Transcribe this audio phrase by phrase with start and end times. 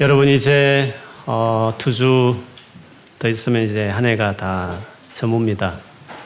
[0.00, 0.92] 여러분 이제
[1.24, 2.36] 어, 두주
[3.18, 4.76] 더 있으면 이제 한 해가 다
[5.12, 5.74] 저뭅니다.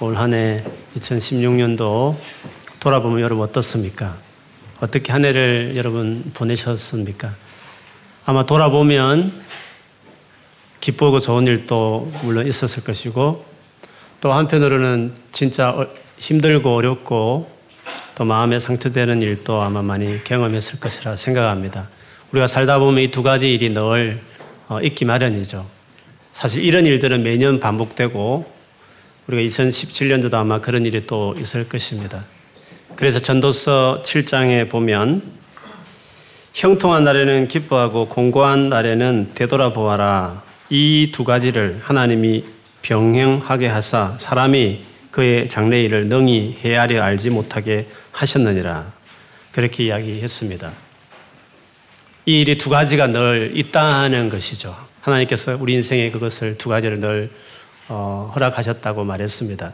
[0.01, 0.65] 올 한 해
[0.97, 2.17] 2016년도
[2.81, 4.17] 돌아보면 여러분 어떻습니까?
[4.81, 7.31] 어떻게 한 해를 여러분 보내셨습니까?
[8.25, 9.33] 아마 돌아보면
[10.81, 13.45] 기쁘고 좋은 일도 물론 있었을 것이고
[14.21, 17.51] 또 한편으로는 진짜 어, 힘들고 어렵고
[18.15, 21.89] 또 마음에 상처되는 일도 아마 많이 경험했을 것이라 생각합니다.
[22.33, 24.21] 우리가 살다 보면 이 두 가지 일이 늘
[24.69, 25.67] 어, 있기 마련이죠.
[26.33, 28.47] 사실 이런 일들은 매년 반복되고
[29.27, 32.25] 우리가 2017년도도 아마 그런 일이 또 있을 것입니다.
[32.97, 35.23] 그래서 전도서 7장에 보면
[36.55, 40.43] 형통한 날에는 기뻐하고 공고한 날에는 되돌아보아라.
[40.71, 42.45] 이 두 가지를 하나님이
[42.83, 48.93] 병행하게 하사 사람이 그의 장래일을 능히 헤아려 알지 못하게 하셨느니라.
[49.53, 50.88] 그렇게 이야기했습니다.
[52.29, 54.77] 이 일이 두 가지가 늘 있다는 것이죠.
[55.01, 57.31] 하나님께서 우리 인생에 그것을 두 가지를 늘
[57.89, 59.73] 어, 허락하셨다고 말했습니다.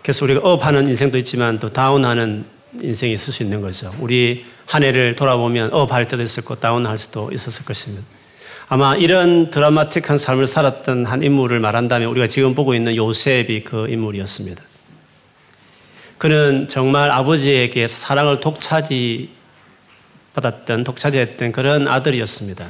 [0.00, 2.44] 그래서 우리가 업하는 인생도 있지만 또 다운하는
[2.80, 3.92] 인생이 있을 수 있는 거죠.
[3.98, 8.04] 우리 한 해를 돌아보면 업할 때도 거 다운할 수도 있었을 것입니다.
[8.68, 14.62] 아마 이런 드라마틱한 삶을 살았던 한 인물을 말한다면 우리가 지금 보고 있는 요셉이 그 인물이었습니다.
[16.18, 19.30] 그는 정말 아버지에게 사랑을 독차지
[20.34, 22.66] 받았던 독차지했던 그런 아들이었습니다.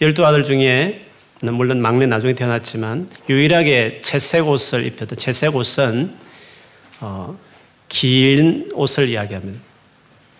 [0.00, 1.06] 열두 아들 중에
[1.42, 6.14] 물론 막내 나중에 태어났지만 유일하게 채색 옷을 입혔던 채색 옷은
[7.00, 7.38] 어,
[7.88, 9.60] 긴 옷을 이야기합니다.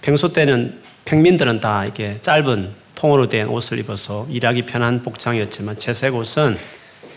[0.02, 6.58] 평소 때는 평민들은 다 이렇게 짧은 통으로 된 옷을 입어서 일하기 편한 복장이었지만 채색 옷은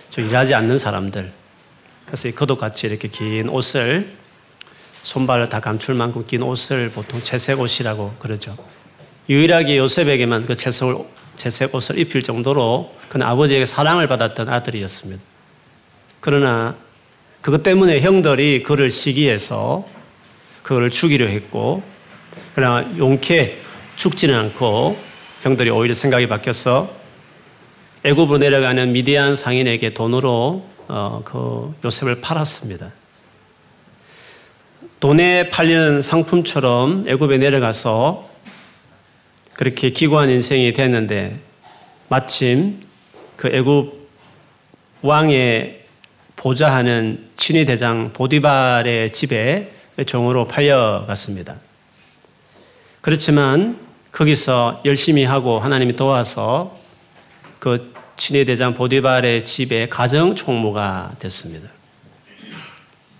[0.10, 1.32] 좀 일하지 않는 사람들
[2.06, 4.14] 그래서 그도 같이 이렇게 긴 옷을
[5.04, 8.58] 손발을 다 감출 만큼 긴 옷을 보통 채색 옷이라고 그러죠.
[9.30, 10.90] 유일하게 요셉에게만 그 채색,
[11.36, 15.22] 채색 옷을 입힐 정도로 그는 아버지에게 사랑을 받았던 아들이었습니다.
[16.20, 16.76] 그러나
[17.42, 19.86] 그것 때문에 형들이 그를 시기해서
[20.64, 21.84] 그를 죽이려 했고,
[22.56, 23.58] 그러나 용케
[23.98, 24.98] 죽지는 않고
[25.42, 26.90] 형들이 오히려 생각이 바뀌어서
[28.06, 32.92] 애굽으로 내려가는 미디안 상인에게 돈으로 어, 그 요셉을 팔았습니다.
[35.04, 38.30] 돈에 팔리는 상품처럼 애굽에 내려가서
[39.52, 41.40] 그렇게 기구한 인생이 됐는데
[42.08, 42.82] 마침
[43.36, 44.08] 그 애굽
[45.02, 45.84] 왕의
[46.38, 49.74] 보좌하는 친위 대장 보디발의 집에
[50.06, 51.58] 종으로 팔려갔습니다.
[53.02, 53.78] 그렇지만
[54.14, 56.74] 거기서 열심히 하고 하나님이 도와서
[57.60, 61.68] 그 친위 대장 보디발의 집에 가정 총무가 됐습니다.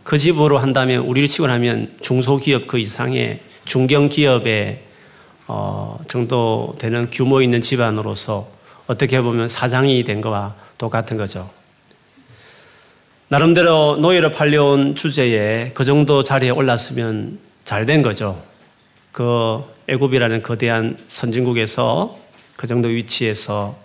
[0.04, 4.82] 그 집으로 한다면 우리를 치고 나면 중소기업 그 이상의 중견기업의
[5.48, 8.50] 어, 정도 되는 규모 있는 집안으로서
[8.88, 11.50] 어떻게 보면 사장이 된 거와 똑같은 거죠.
[13.30, 18.44] 나름대로 노예로 팔려온 주제에 그 정도 자리에 올랐으면 잘 된 거죠.
[19.12, 22.18] 그 애굽이라는 거대한 선진국에서
[22.56, 23.78] 그 정도 위치에서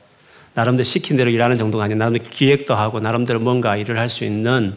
[0.55, 4.75] 나름대로 시킨 대로 일하는 정도가 아니라 나름대로 기획도 하고 나름대로 뭔가 일을 할 수 있는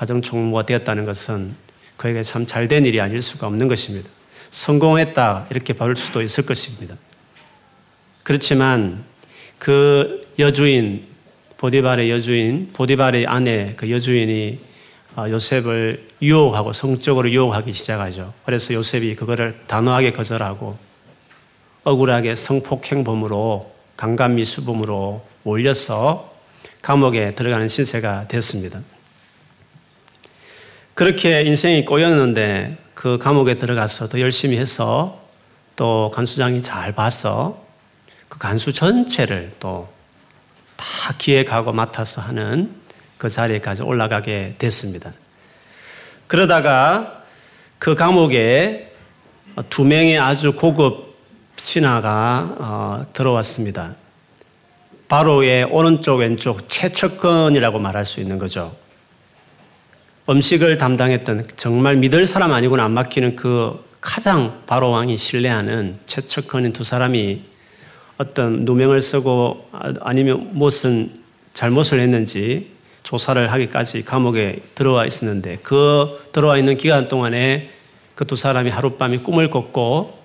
[0.00, 1.54] 가정 총무가 되었다는 것은
[1.98, 4.08] 그에게 참 잘된 일이 아닐 수가 없는 것입니다.
[4.50, 6.96] 성공했다 이렇게 볼 수도 있을 것입니다.
[8.22, 9.04] 그렇지만
[9.58, 11.04] 그 여주인
[11.58, 14.58] 보디발의 여주인 보디발의 아내 그 여주인이
[15.16, 18.32] 아, 요셉을 유혹하고 성적으로 유혹하기 시작하죠.
[18.46, 20.78] 그래서 요셉이 그거를 단호하게 거절하고
[21.84, 26.32] 억울하게 성폭행범으로 강간미수범으로 몰려서
[26.80, 28.80] 감옥에 들어가는 신세가 됐습니다.
[31.00, 35.18] 그렇게 인생이 꼬였는데 그 감옥에 들어가서 더 열심히 해서
[35.74, 37.64] 또 간수장이 잘 봐서
[38.28, 40.00] 그 간수 전체를 또
[40.80, 42.70] 다 기획하고 맡아서 하는
[43.18, 45.12] 그 자리에까지 올라가게 됐습니다.
[46.26, 47.22] 그러다가
[47.78, 48.92] 그 감옥에
[49.68, 51.16] 두 명의 아주 고급
[51.56, 53.94] 신하가 어, 들어왔습니다.
[55.08, 58.74] 바로의 오른쪽 왼쪽 최측근이라고 말할 수 있는 거죠.
[60.30, 66.84] 음식을 담당했던 정말 믿을 사람 아니고는 안 맡기는 그 가장 바로 왕이 신뢰하는 최측근인 두
[66.84, 67.42] 사람이
[68.16, 69.68] 어떤 누명을 쓰고
[70.00, 71.10] 아니면 무슨
[71.52, 72.70] 잘못을 했는지
[73.02, 77.70] 조사를 하기까지 감옥에 들어와 있었는데 그 들어와 있는 기간 동안에
[78.20, 80.18] 그 두 사람이 하룻밤에 꿈을 꿨고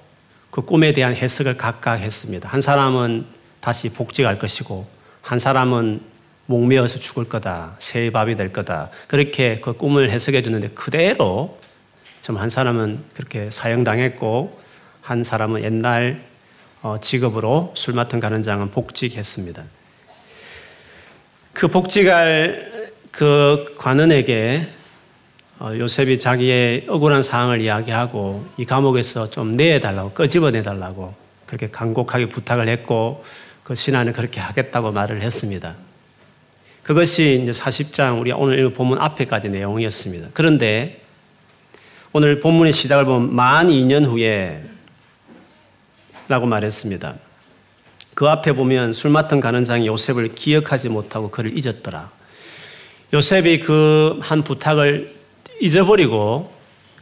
[0.51, 2.49] 그 꿈에 대한 해석을 각각 했습니다.
[2.49, 3.23] 한 사람은
[3.61, 4.85] 다시 복직할 것이고
[5.21, 6.01] 한 사람은
[6.47, 7.75] 목매어서 죽을 거다.
[7.79, 8.89] 새의 밥이 될 거다.
[9.07, 11.57] 그렇게 그 꿈을 해석해 주는데 그대로
[12.21, 14.59] 좀한 사람은 그렇게 사형당했고
[15.01, 16.21] 한 사람은 옛날
[16.81, 19.63] 어, 직업으로 술 맡은 가는 장은 복직했습니다.
[21.53, 24.67] 그 복직할 그 관원에게
[25.59, 31.13] 어, 요셉이 자기의 억울한 상황을 이야기하고 이 감옥에서 좀 내달라고 끄집어내달라고
[31.45, 33.23] 그렇게 간곡하게 부탁을 했고
[33.63, 35.75] 그 신하는 그렇게 하겠다고 말을 했습니다.
[36.85, 40.29] 그것이 이제 40장 우리 오늘 본문 앞에까지 내용이었습니다.
[40.35, 41.01] 그런데
[42.13, 44.63] 오늘 본문의 시작을 보면 만 2년 후에
[46.27, 47.15] 라고 말했습니다.
[48.13, 52.11] 그 앞에 보면 술 맡은 가는 장이 요셉을 기억하지 못하고 그를 잊었더라.
[53.13, 55.15] 요셉이 그 한 부탁을
[55.59, 56.53] 잊어버리고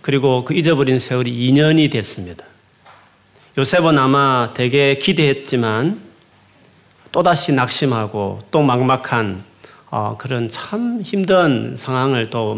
[0.01, 2.45] 그리고 그 잊어버린 세월이 2년이 됐습니다.
[3.57, 5.99] 요셉은 아마 되게 기대했지만
[7.11, 9.52] 또다시 낙심하고 또 막막한
[9.95, 12.57] 어, 그런 참 힘든 상황을 또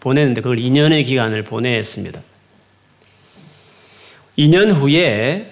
[0.00, 2.20] 보내는데 그걸 2년의 기간을 보냈습니다.
[4.36, 5.50] 2년 후에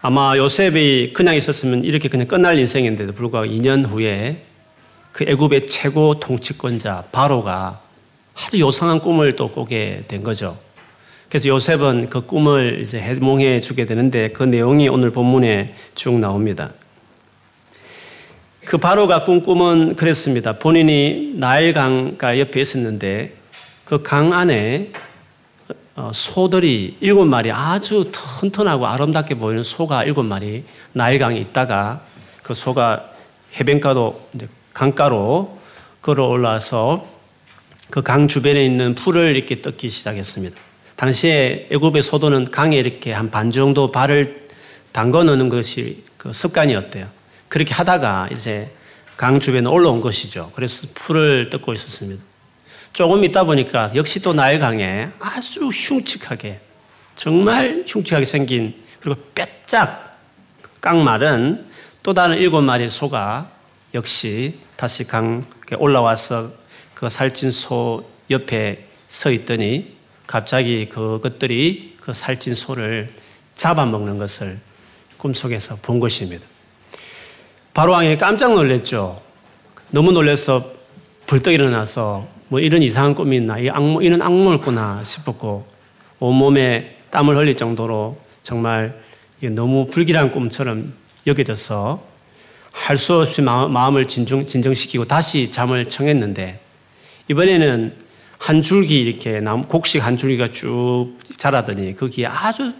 [0.00, 4.44] 아마 요셉이 그냥 있었으면 이렇게 그냥 끝날 인생인데도 불구하고 2년 후에
[5.12, 7.82] 그 애굽의 최고 통치권자 바로가
[8.34, 10.56] 아주 요상한 꿈을 또 꾸게 된 거죠.
[11.28, 16.72] 그래서 요셉은 그 꿈을 이제 해몽해 주게 되는데 그 내용이 오늘 본문에 쭉 나옵니다.
[18.66, 20.54] 그 바로가 꾼 꿈은 그랬습니다.
[20.54, 23.32] 본인이 나일강가 옆에 있었는데
[23.84, 24.90] 그 강 안에
[25.94, 32.02] 어, 소들이 일곱 마리 아주 튼튼하고 아름답게 보이는 소가 일곱 마리 나일강에 있다가
[32.42, 33.10] 그 소가
[33.58, 34.28] 해변가도
[34.74, 35.58] 강가로
[36.02, 37.06] 걸어 올라서
[37.88, 40.56] 그 강 주변에 있는 풀을 이렇게 뜯기 시작했습니다.
[40.96, 44.48] 당시에 애굽의 소도는 강에 이렇게 한 반 정도 발을
[44.92, 47.06] 담궈 넣는 것이 그 습관이었대요.
[47.48, 48.70] 그렇게 하다가 이제
[49.16, 50.50] 강 주변에 올라온 것이죠.
[50.54, 52.22] 그래서 풀을 뜯고 있었습니다.
[52.92, 56.60] 조금 있다 보니까 역시 또 나일강에 아주 흉측하게
[57.14, 60.18] 정말 흉측하게 생긴 그리고 뼈짝
[60.80, 61.66] 깡말은
[62.02, 63.50] 또 다른 일곱 마리 소가
[63.94, 65.42] 역시 다시 강에
[65.78, 66.52] 올라와서
[66.94, 69.96] 그 살찐 소 옆에 서 있더니
[70.26, 73.12] 갑자기 그것들이 그 살찐 소를
[73.54, 74.58] 잡아먹는 것을
[75.16, 76.44] 꿈속에서 본 것입니다.
[77.76, 79.20] 바로왕이 깜짝 놀랐죠.
[79.90, 80.72] 너무 놀라서
[81.26, 85.66] 벌떡 일어나서 뭐 이런 이상한 꿈이 있나, 이 악몽, 이런 악몽을 꾸나 싶었고,
[86.18, 88.98] 온몸에 땀을 흘릴 정도로 정말
[89.42, 90.94] 너무 불길한 꿈처럼
[91.26, 92.02] 여겨져서
[92.72, 96.58] 할 수 없이 마음을 진정, 진정시키고 다시 잠을 청했는데,
[97.28, 97.92] 이번에는
[98.38, 102.72] 한 줄기 이렇게 곡식 한 줄기가 쭉 자라더니 거기에 아주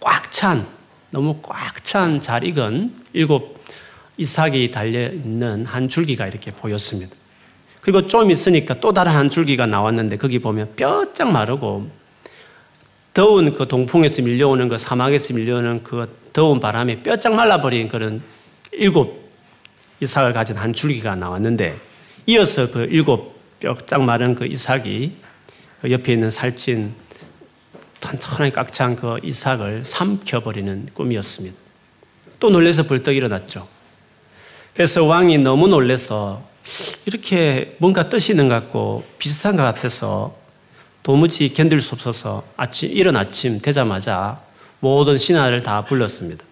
[0.00, 0.66] 꽉 찬,
[1.10, 3.56] 너무 꽉 찬 잘 익은 일곱
[4.16, 7.14] 이삭이 달려있는 한 줄기가 이렇게 보였습니다.
[7.80, 11.88] 그리고 좀 있으니까 또 다른 한 줄기가 나왔는데 거기 보면 뼈짝 마르고
[13.14, 18.22] 더운 그 동풍에서 밀려오는 그 사막에서 밀려오는 그 더운 바람에 뼈짝 말라버린 그런
[18.72, 19.30] 일곱
[20.00, 21.78] 이삭을 가진 한 줄기가 나왔는데
[22.26, 25.12] 이어서 그 일곱 뼈짝 마른 그 이삭이
[25.80, 26.92] 그 옆에 있는 살찐
[28.00, 31.56] 탄탄하게 꽉 찬 그 이삭을 삼켜버리는 꿈이었습니다.
[32.38, 33.66] 또 놀래서 벌떡 일어났죠.
[34.76, 36.42] 그래서 왕이 너무 놀래서
[37.06, 40.36] 이렇게 뭔가 뜻이 있는 것 같고 비슷한 것 같아서
[41.02, 44.38] 도무지 견딜 수 없어서 아침, 이른 아침 되자마자
[44.80, 46.44] 모든 신하를 다 불렀습니다.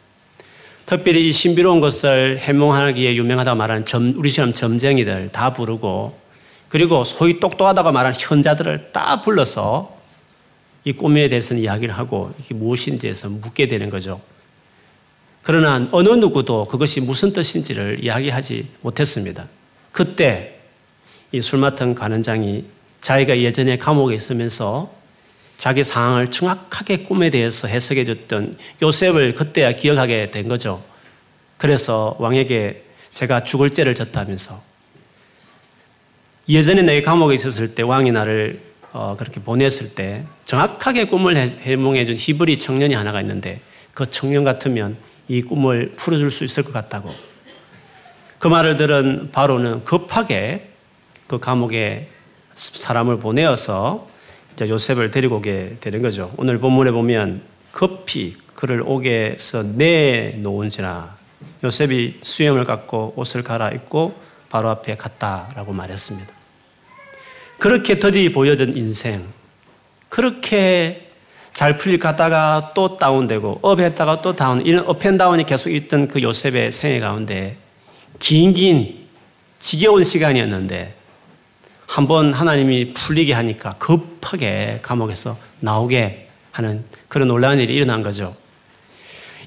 [0.86, 6.16] 특별히 이 신비로운 것을 해몽하기에 유명하다고 말하는 점, 우리처럼 점쟁이들 다 부르고
[6.70, 9.98] 그리고 소위 똑똑하다고 말하는 현자들을 다 불러서
[10.84, 14.18] 이 꿈에 대해서는 이야기를 하고 이게 무엇인지에서 묻게 되는 거죠.
[15.44, 19.46] 그러나 어느 누구도 그것이 무슨 뜻인지를 이야기하지 못했습니다.
[19.92, 20.58] 그때
[21.32, 22.64] 이 술 맡은 관원장이
[23.00, 24.90] 자기가 예전에 감옥에 있으면서
[25.58, 30.82] 자기 상황을 정확하게 꿈에 대해서 해석해 줬던 요셉을 그때야 기억하게 된 거죠.
[31.58, 32.82] 그래서 왕에게
[33.12, 34.62] 제가 죽을 죄를 졌다면서
[36.48, 38.60] 예전에 내 감옥에 있었을 때 왕이 나를
[38.92, 43.60] 어, 그렇게 보냈을 때 정확하게 꿈을 해몽해 준 히브리 청년이 하나가 있는데
[43.92, 44.96] 그 청년 같으면
[45.28, 47.10] 이 꿈을 풀어줄 수 있을 것 같다고
[48.38, 50.68] 그 말을 들은 바로는 급하게
[51.26, 52.08] 그 감옥에
[52.54, 54.08] 사람을 보내어서
[54.52, 56.32] 이제 요셉을 데리고 오게 되는 거죠.
[56.36, 61.16] 오늘 본문에 보면 급히 그를 옥에서 내놓은지라
[61.64, 64.14] 요셉이 수염을 깎고 옷을 갈아입고
[64.50, 66.32] 바로 앞에 갔다라고 말했습니다.
[67.58, 69.24] 그렇게 더디 보여던 인생,
[70.08, 71.03] 그렇게
[71.54, 76.20] 잘 풀릴 가다가 또 다운되고 up했다가 또 다운, 이런 up and down이 계속 있던 그
[76.20, 77.56] 요셉의 생애 가운데
[78.18, 79.06] 긴긴
[79.60, 80.94] 지겨운 시간이었는데
[81.86, 88.34] 한 번 하나님이 풀리게 하니까 급하게 감옥에서 나오게 하는 그런 놀라운 일이 일어난 거죠.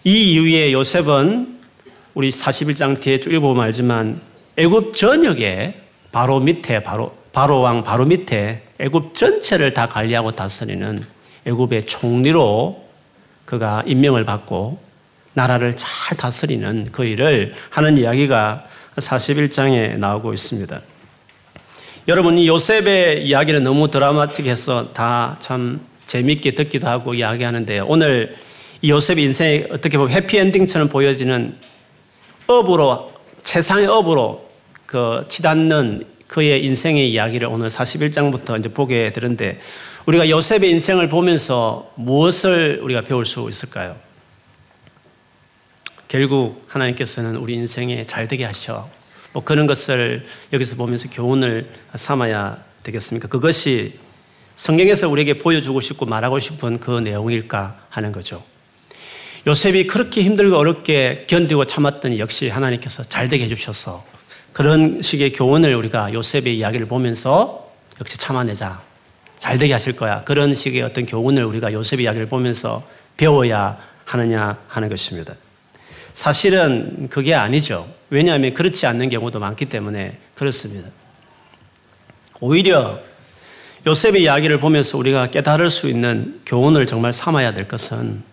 [0.06, 1.60] 이 이후에 요셉은
[2.14, 4.22] 우리 41장 뒤에 쭉 읽어보면 알지만
[4.56, 5.82] 애굽 전역에
[6.14, 11.06] 바로 밑에 바로 바로 왕 바로 밑에 애굽 전체를 다 관리하고 다스리는
[11.48, 12.86] 애굽의 총리로
[13.46, 14.80] 그가 임명을 받고
[15.34, 18.66] 나라를 잘 다스리는 그 일을 하는 이야기가
[18.98, 20.82] 41장에 나오고 있습니다.
[22.08, 28.36] 여러분, 이 요셉의 이야기는 너무 드라마틱해서 다 참 재밌게 듣기도 하고 이야기하는데 오늘
[28.82, 31.56] 이 요셉의 인생이 어떻게 보면 해피엔딩처럼 보여지는
[32.48, 33.12] 업으로,
[33.44, 34.50] 최상의 업으로
[34.86, 39.60] 그 치닫는 그의 인생의 이야기를 오늘 41장부터 이제 보게 되는데
[40.06, 43.96] 우리가 요셉의 인생을 보면서 무엇을 우리가 배울 수 있을까요?
[46.08, 48.90] 결국 하나님께서는 우리 인생에 잘 되게 하셔.
[49.34, 53.28] 뭐 그런 것을 여기서 보면서 교훈을 삼아야 되겠습니까?
[53.28, 53.96] 그것이
[54.56, 58.44] 성경에서 우리에게 보여주고 싶고 말하고 싶은 그 내용일까 하는 거죠.
[59.46, 64.17] 요셉이 그렇게 힘들고 어렵게 견디고 참았더니 역시 하나님께서 잘 되게 해주셔서
[64.58, 68.82] 그런 식의 교훈을 우리가 요셉의 이야기를 보면서 역시 참아내자.
[69.38, 70.24] 잘 되게 하실 거야.
[70.24, 72.84] 그런 식의 어떤 교훈을 우리가 요셉의 이야기를 보면서
[73.18, 75.36] 배워야 하느냐 하는 것입니다.
[76.16, 77.88] 사실은 그게 아니죠.
[78.10, 80.90] 왜냐하면 그렇지 않는 경우도 많기 때문에 그렇습니다.
[82.40, 83.00] 오히려
[83.86, 88.24] 요셉의 이야기를 보면서 우리가 깨달을 수 있는 교훈을 정말 삼아야 될 것은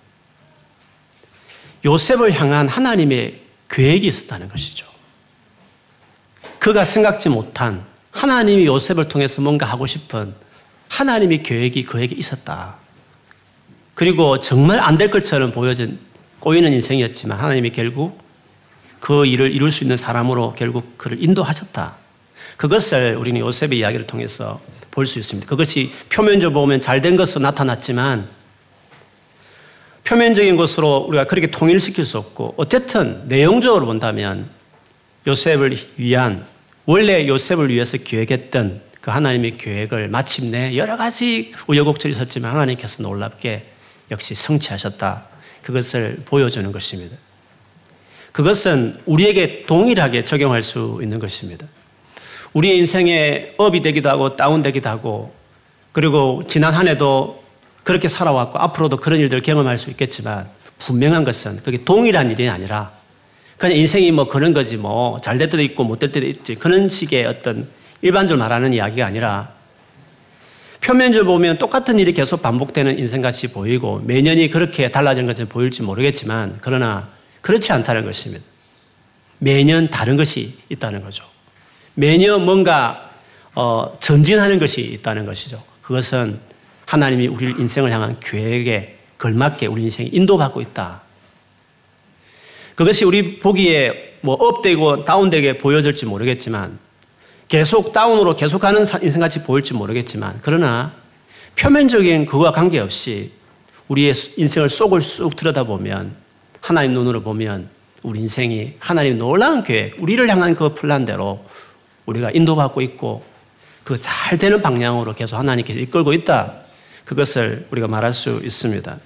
[1.85, 4.94] 요셉을 향한 하나님의 계획이 있었다는 것이죠.
[6.65, 10.33] 그가 생각지 못한 하나님이 요셉을 통해서 뭔가 하고 싶은
[10.89, 12.77] 하나님의 계획이 그에게 있었다.
[13.93, 15.99] 그리고 정말 안 될 것처럼 보여진
[16.41, 18.19] 꼬이는 인생이었지만 하나님이 결국
[18.99, 21.97] 그 일을 이룰 수 있는 사람으로 결국 그를 인도하셨다.
[22.57, 24.59] 그것을 우리는 요셉의 이야기를 통해서
[24.91, 25.47] 볼 수 있습니다.
[25.47, 28.27] 그것이 표면적으로 보면 잘 된 것으로 나타났지만
[30.05, 34.49] 표면적인 것으로 우리가 그렇게 통일시킬 수 없고 어쨌든 내용적으로 본다면
[35.27, 36.54] 요셉을 위한
[36.87, 43.67] 원래 요셉을 위해서 계획했던 그 하나님의 계획을 마침내 여러 가지 우여곡절이 있었지만 하나님께서 놀랍게
[44.11, 45.25] 역시 성취하셨다.
[45.63, 47.17] 그것을 보여주는 것입니다.
[48.33, 51.67] 그것은 우리에게 동일하게 적용할 수 있는 것입니다.
[52.53, 55.35] 우리의 인생에 업이 되기도 하고 다운되기도 하고
[55.93, 57.43] 그리고 지난 한 해도
[57.83, 60.49] 그렇게 살아왔고 앞으로도 그런 일들을 경험할 수 있겠지만
[60.79, 62.93] 분명한 것은 그게 동일한 일이 아니라
[63.59, 66.89] 그냥 인생이 뭐 그런 거지 뭐 잘 될 때도 있고 못 될 때도 있지 그런
[66.89, 67.69] 식의 어떤
[68.03, 69.53] 일반적으로 말하는 이야기가 아니라
[70.81, 77.09] 표면적으로 보면 똑같은 일이 계속 반복되는 인생같이 보이고 매년이 그렇게 달라진 것처럼 보일지 모르겠지만 그러나
[77.41, 78.45] 그렇지 않다는 것입니다.
[79.39, 81.25] 매년 다른 것이 있다는 거죠.
[81.95, 83.11] 매년 뭔가
[83.55, 85.63] 어, 전진하는 것이 있다는 것이죠.
[85.81, 86.39] 그것은
[86.87, 91.03] 하나님이 우리 인생을 향한 계획에 걸맞게 우리 인생이 인도받고 있다.
[92.75, 96.79] 그것이 우리 보기에 뭐 업되고 다운되게 보여질지 모르겠지만
[97.49, 100.93] 계속 다운으로 계속 가는 인생같이 보일지 모르겠지만 그러나
[101.57, 103.31] 표면적인 그와 관계없이
[103.89, 106.17] 우리의 인생을 속을 쑥 들여다보면
[106.61, 107.69] 하나님 눈으로 보면
[108.03, 111.45] 우리 인생이 하나님 놀라운 계획, 우리를 향한 그 플란대로
[112.07, 113.25] 우리가 인도받고 있고
[113.85, 116.55] 그 잘 되는 방향으로 계속 하나님께서 이끌고 있다.
[117.05, 118.97] 그것을 우리가 말할 수 있습니다.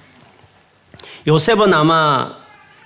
[1.26, 2.36] 요셉은 아마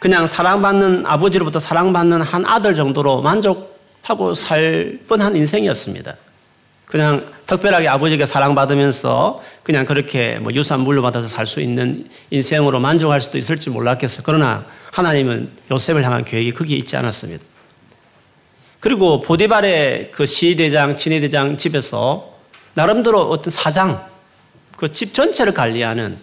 [0.02, 6.16] 그냥 사랑받는 아버지로부터 사랑받는 한 아들 정도로 만족하고 살 뻔한 인생이었습니다.
[6.86, 13.38] 그냥 특별하게 아버지에게 사랑받으면서 그냥 그렇게 뭐 유산 물려받아서 살 수 있는 인생으로 만족할 수도
[13.38, 14.22] 있을지 몰랐겠어.
[14.24, 17.44] 그러나 하나님은 요셉을 향한 계획이 거기에 있지 않았습니다.
[18.80, 22.38] 그리고 보디발의 그 시대장, 진해대장 집에서
[22.74, 24.04] 나름대로 어떤 사장,
[24.76, 26.18] 그 집 전체를 관리하는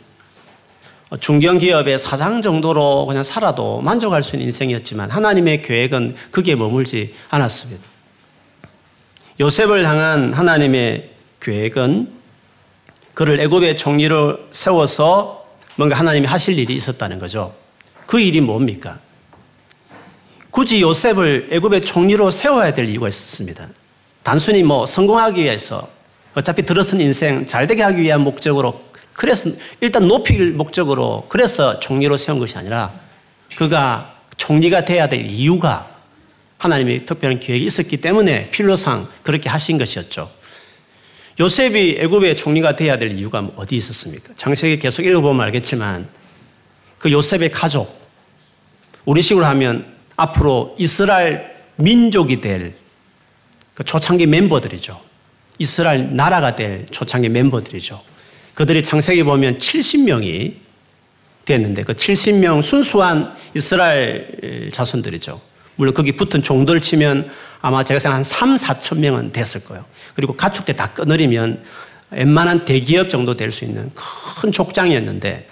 [1.17, 7.83] 중견기업의 사장 정도로 그냥 살아도 만족할 수 있는 인생이었지만 하나님의 계획은 거기에 머물지 않았습니다.
[9.39, 12.11] 요셉을 향한 하나님의 계획은
[13.13, 17.55] 그를 애굽의 총리로 세워서 뭔가 하나님이 하실 일이 있었다는 거죠.
[18.05, 18.99] 그 일이 뭡니까?
[20.51, 23.67] 굳이 요셉을 애굽의 총리로 세워야 될 이유가 있었습니다.
[24.23, 25.87] 단순히 뭐 성공하기 위해서
[26.35, 28.88] 어차피 들어선 인생 잘 되게 하기 위한 목적으로
[29.19, 29.49] 그래서
[29.81, 32.93] 일단 높일 목적으로 그래서 총리로 세운 것이 아니라
[33.57, 35.93] 그가 총리가 돼야 될 이유가
[36.57, 40.31] 하나님의 특별한 계획이 있었기 때문에 필로상 그렇게 하신 것이었죠.
[41.39, 44.33] 요셉이 애굽의 총리가 돼야 될 이유가 어디 있었습니까?
[44.35, 46.07] 창세기 계속 읽어보면 알겠지만
[46.97, 47.99] 그 요셉의 가족,
[49.05, 49.85] 우리식으로 하면
[50.15, 52.79] 앞으로 이스라엘 민족이 될
[53.79, 54.99] 그 초창기 멤버들이죠.
[55.57, 58.01] 이스라엘 나라가 될 초창기 멤버들이죠.
[58.59, 60.55] 그들이 창세기 보면 70명이
[61.45, 65.39] 됐는데 그 70명 순수한 이스라엘 자손들이죠.
[65.77, 69.85] 물론 거기 붙은 종들 치면 아마 제가 생각한 3, 4천 명은 됐을 거예요.
[70.13, 71.63] 그리고 가축대 다 끊으리면
[72.11, 75.47] 웬만한 대기업 정도 될 수 있는 큰 족장이었는데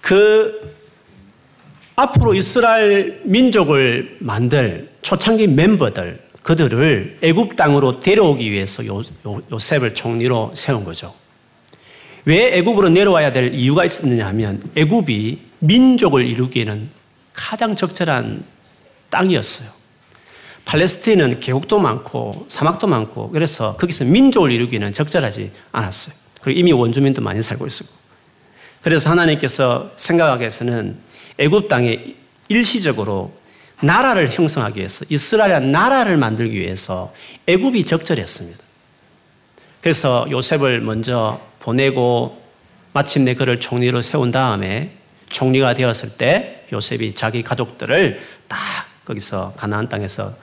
[0.00, 0.74] 그
[1.94, 10.50] 앞으로 이스라엘 민족을 만들 초창기 멤버들 그들을 애굽 땅으로 데려오기 위해서 요, 요, 요셉을 총리로
[10.54, 11.21] 세운 거죠.
[12.24, 16.88] 왜 애굽으로 내려와야 될 이유가 있었느냐 하면 애굽이 민족을 이루기에는
[17.32, 18.44] 가장 적절한
[19.10, 19.70] 땅이었어요.
[20.64, 26.14] 팔레스틴은 계곡도 많고 사막도 많고 그래서 거기서 민족을 이루기는 적절하지 않았어요.
[26.40, 27.92] 그리고 이미 원주민도 많이 살고 있었고.
[28.80, 30.96] 그래서 하나님께서 생각하기에서는
[31.38, 32.14] 애굽 땅에
[32.48, 33.32] 일시적으로
[33.80, 37.12] 나라를 형성하기 위해서 이스라엘 나라를 만들기 위해서
[37.46, 38.58] 애굽이 적절했습니다.
[39.80, 42.42] 그래서 요셉을 먼저 보내고
[42.92, 44.96] 마침내 그를 총리로 세운 다음에
[45.30, 48.58] 총리가 되었을 때 요셉이 자기 가족들을 딱
[49.04, 50.34] 거기서 가나안 땅에서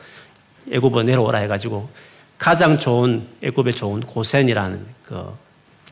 [0.72, 1.90] 애굽으로 내려오라 해가지고
[2.38, 5.36] 가장 좋은 애굽에 좋은 고센이라는 그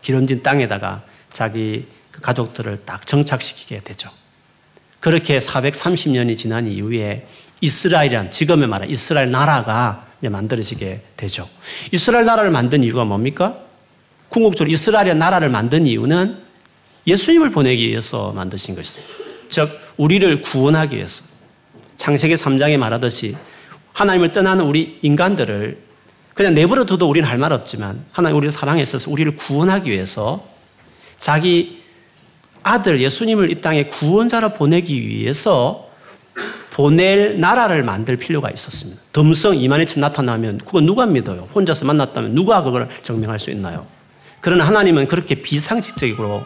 [0.02, 4.10] 기름진 땅에다가 자기 그 가족들을 딱 정착시키게 되죠.
[5.00, 7.28] 그렇게 430년이 지난 이후에
[7.62, 11.48] 이스라엘이란 지금의 말하 이스라엘 나라가 만들어지게 되죠.
[11.92, 13.67] 이스라엘 나라를 만든 이유가 뭡니까?
[14.30, 16.38] 궁극적으로 이스라엘 나라를 만든 이유는
[17.06, 19.14] 예수님을 보내기 위해서 만드신 것입니다.
[19.50, 21.24] 즉, 우리를 구원하기 위해서.
[21.96, 23.36] 창세기 3장에 말하듯이
[23.94, 25.78] 하나님을 떠나는 우리 인간들을
[26.36, 30.46] 그냥 내버려 둬도 우리는 할 말 없지만 하나님 우리를 사랑해서 우리를 구원하기 위해서
[31.18, 31.82] 자기
[32.62, 35.90] 아들 예수님을 이 땅에 구원자로 보내기 위해서
[36.72, 39.02] 보낼 나라를 만들 필요가 있었습니다.
[39.14, 41.48] 덤성 이만희처럼 나타나면 그거 누가 믿어요?
[41.56, 43.88] 혼자서 만났다면 누가 그걸 증명할 수 있나요?
[44.42, 46.44] 그러나 하나님은 그렇게 비상식적으로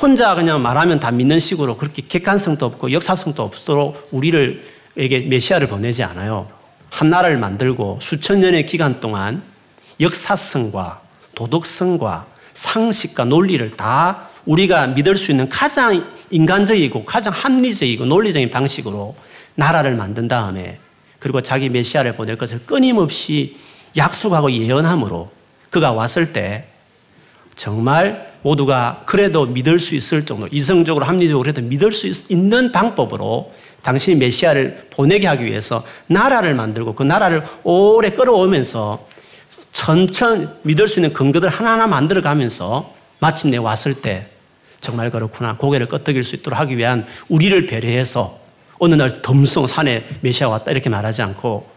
[0.00, 4.62] 혼자 그냥 말하면 다 믿는 식으로 그렇게 객관성도 없고 역사성도 없도록 우리를
[4.96, 6.48] 에게 메시아를 보내지 않아요.
[6.90, 9.42] 한 나라를 만들고 수천 년의 기간 동안
[10.00, 11.02] 역사성과
[11.34, 19.14] 도덕성과 상식과 논리를 다 우리가 믿을 수 있는 가장 인간적이고 가장 합리적이고 논리적인 방식으로
[19.54, 20.78] 나라를 만든 다음에
[21.18, 23.56] 그리고 자기 메시아를 보낼 것을 끊임없이
[23.96, 25.30] 약속하고 예언함으로
[25.70, 26.67] 그가 왔을 때
[27.58, 33.52] 정말 모두가 그래도 믿을 수 있을 정도, 이성적으로 합리적으로 그래도 믿을 수 있 는 방법으로
[33.82, 39.06] 당신이 메시아를 보내게 하기 위해서 나라를 만들고 그 나라를 오래 끌어오면서
[39.72, 44.28] 천천히 믿을 수 있는 근거들 하나하나 만들어 가면서 마침내 왔을 때
[44.80, 48.38] 정말 그렇구나 고개를 끄덕일 수 있도록 하기 위한 우리를 배려해서
[48.78, 51.68] 어느 날 덤성 산에 메시아 왔다 이렇게 말하지 않고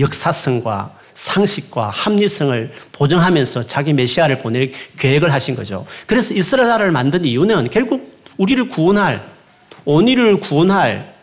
[0.00, 5.84] 역사성과 상식과 합리성을 보정하면서 자기 메시아를 보낼 계획을 하신 거죠.
[6.06, 9.28] 그래서 이스라엘 나라를 만든 이유는 결국 우리를 구원할
[9.84, 11.16] 온이를 구원할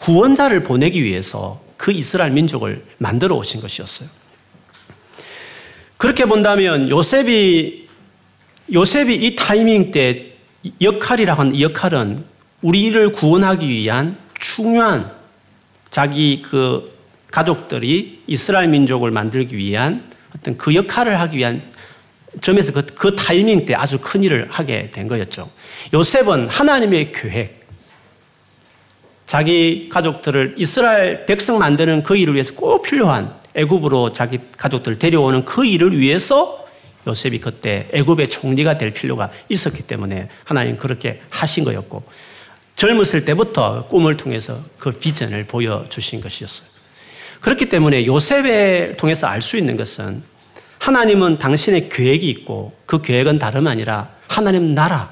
[0.00, 4.10] 구원자를 보내기 위해서 그 이스라엘 민족을 만들어 오신 것이었어요.
[5.96, 7.88] 그렇게 본다면 요셉이
[8.70, 10.26] 요셉이 이 타이밍 때
[10.82, 12.22] 역할이라고 하는 역할은
[12.60, 15.10] 우리를 구원하기 위한 중요한
[15.88, 16.97] 자기 그
[17.30, 21.62] 가족들이 이스라엘 민족을 만들기 위한 어떤 그 역할을 하기 위한
[22.40, 25.50] 점에서 그, 그 타이밍 때 아주 큰 일을 하게 된 거였죠.
[25.94, 27.66] 요셉은 하나님의 계획,
[29.26, 35.66] 자기 가족들을 이스라엘 백성 만드는 그 일을 위해서 꼭 필요한 애굽으로 자기 가족들을 데려오는 그
[35.66, 36.66] 일을 위해서
[37.06, 42.04] 요셉이 그때 애굽의 총리가 될 필요가 있었기 때문에 하나님 그렇게 하신 거였고
[42.74, 46.77] 젊었을 때부터 꿈을 통해서 그 비전을 보여주신 것이었어요.
[47.40, 50.22] 그렇기 때문에 요셉을 통해서 알 수 있는 것은
[50.78, 55.10] 하나님은 당신의 계획이 있고 그 계획은 다름 아니라 하나님 나라,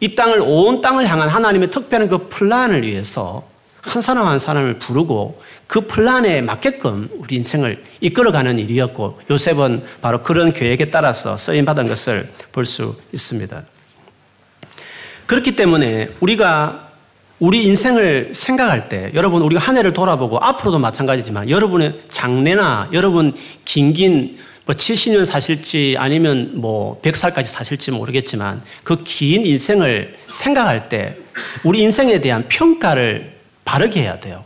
[0.00, 3.48] 이 땅을, 온 땅을 향한 하나님의 특별한 그 플랜을 위해서
[3.80, 10.52] 한 사람 한 사람을 부르고 그 플랜에 맞게끔 우리 인생을 이끌어가는 일이었고 요셉은 바로 그런
[10.52, 13.62] 계획에 따라서 쓰임받은 것을 볼 수 있습니다.
[15.26, 16.87] 그렇기 때문에 우리가
[17.38, 23.32] 우리 인생을 생각할 때 여러분 우리가 한 해를 돌아보고 앞으로도 마찬가지지만 여러분의 장래나 여러분
[23.64, 31.16] 긴긴 뭐 70년 사실지 아니면 뭐 100살까지 사실지 모르겠지만 그 긴 인생을 생각할 때
[31.64, 33.32] 우리 인생에 대한 평가를
[33.64, 34.44] 바르게 해야 돼요.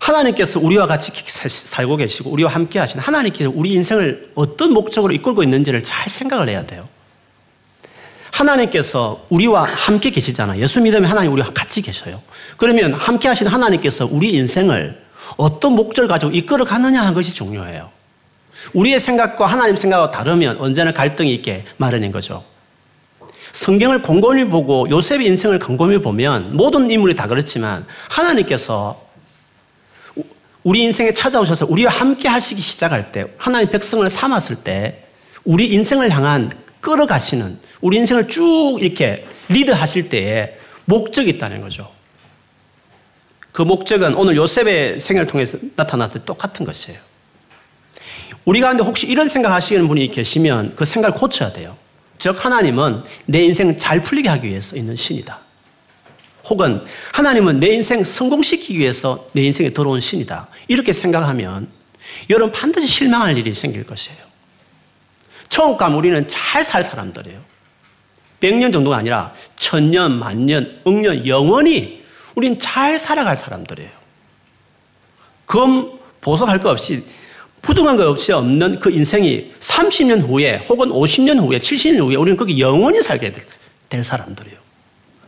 [0.00, 1.12] 하나님께서 우리와 같이
[1.48, 6.66] 살고 계시고 우리와 함께 하신 하나님께서 우리 인생을 어떤 목적으로 이끌고 있는지를 잘 생각을 해야
[6.66, 6.88] 돼요.
[8.32, 10.60] 하나님께서 우리와 함께 계시잖아요.
[10.62, 12.20] 예수 믿으면 하나님 우리와 같이 계셔요.
[12.56, 15.00] 그러면 함께 하신 하나님께서 우리 인생을
[15.36, 17.90] 어떤 목적을 가지고 이끌어 가느냐 하는 것이 중요해요.
[18.74, 22.44] 우리의 생각과 하나님 생각과 다르면 언제나 갈등이 있게 마련인 거죠.
[23.52, 29.10] 성경을 곰곰이 보고 요셉의 인생을 곰곰이 보면 모든 인물이 다 그렇지만 하나님께서
[30.62, 35.04] 우리 인생에 찾아오셔서 우리와 함께 하시기 시작할 때 하나님 백성을 삼았을 때
[35.44, 41.90] 우리 인생을 향한 끌어가시는 우리 인생을 쭉 이렇게 리드하실 때에 목적이 있다는 거죠.
[43.52, 46.98] 그 목적은 오늘 요셉의 생애를 통해서 나타났듯 똑같은 것이에요.
[48.44, 51.76] 우리 가운데 혹시 이런 생각 하시는 분이 계시면 그 생각을 고쳐야 돼요.
[52.18, 55.38] 즉, 하나님은 내 인생 잘 풀리게 하기 위해서 있는 신이다.
[56.50, 60.48] 혹은 하나님은 내 인생 성공시키기 위해서 내 인생에 들어온 신이다.
[60.68, 61.68] 이렇게 생각하면
[62.28, 64.29] 여러분 반드시 실망할 일이 생길 것이에요.
[65.50, 67.38] 처음감 우리는 잘 살 사람들이에요.
[68.40, 72.02] 100년 정도가 아니라 천년, 만년, 억년, 영원히
[72.34, 73.90] 우린 잘 살아갈 사람들이에요.
[75.46, 77.04] 검, 보석할 것 없이
[77.60, 82.58] 부족한 것 없이 없는 그 인생이 30년 후에 혹은 50년 후에 70년 후에 우리는 거기
[82.58, 83.34] 영원히 살게
[83.90, 84.56] 될 사람들이에요.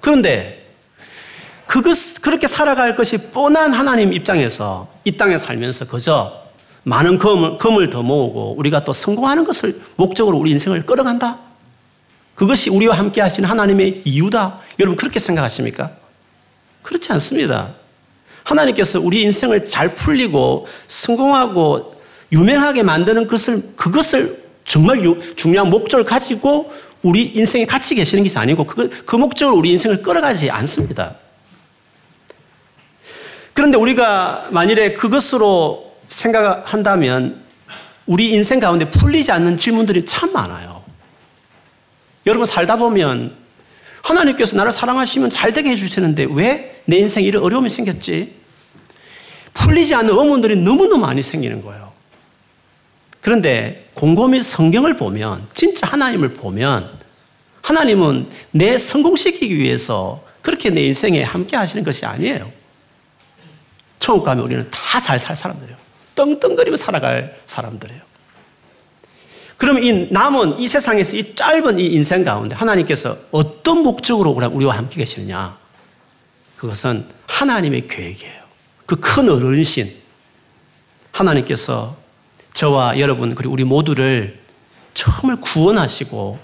[0.00, 0.66] 그런데
[1.66, 6.42] 그것, 그렇게 살아갈 것이 뻔한 하나님 입장에서 이 땅에 살면서 그저
[6.84, 11.38] 많은 금을, 금을 더 모으고 우리가 또 성공하는 것을 목적으로 우리 인생을 끌어간다?
[12.34, 14.60] 그것이 우리와 함께 하시는 하나님의 이유다.
[14.78, 15.92] 여러분 그렇게 생각하십니까?
[16.82, 17.74] 그렇지 않습니다.
[18.42, 21.94] 하나님께서 우리 인생을 잘 풀리고 성공하고
[22.32, 25.02] 유명하게 만드는 것을, 그것을 정말
[25.36, 30.50] 중요한 목적을 가지고 우리 인생에 같이 계시는 것이 아니고 그, 그 목적으로 우리 인생을 끌어가지
[30.50, 31.16] 않습니다.
[33.52, 37.42] 그런데 우리가 만일에 그것으로 생각한다면
[38.06, 40.82] 우리 인생 가운데 풀리지 않는 질문들이 참 많아요.
[42.26, 43.36] 여러분 살다 보면
[44.02, 48.34] 하나님께서 나를 사랑하시면 잘 되게 해주시는데 왜 내 인생에 이런 어려움이 생겼지?
[49.54, 51.92] 풀리지 않는 의문들이 너무너무 많이 생기는 거예요.
[53.20, 56.90] 그런데 곰곰이 성경을 보면, 진짜 하나님을 보면,
[57.60, 62.50] 하나님은 내 성공시키기 위해서 그렇게 내 인생에 함께 하시는 것이 아니에요.
[64.00, 65.81] 천국 가면 우리는 다 잘 살 사람들이에요.
[66.14, 68.00] 떵떵거리며 살아갈 사람들이에요.
[69.56, 74.96] 그럼 이 남은 이 세상에서 이 짧은 이 인생 가운데 하나님께서 어떤 목적으로 우리와 함께
[74.96, 75.56] 계시느냐?
[76.56, 78.42] 그것은 하나님의 계획이에요.
[78.86, 79.92] 그 큰 어른신.
[81.12, 81.96] 하나님께서
[82.52, 84.38] 저와 여러분, 그리고 우리 모두를
[84.94, 86.38] 처음을 구원하시고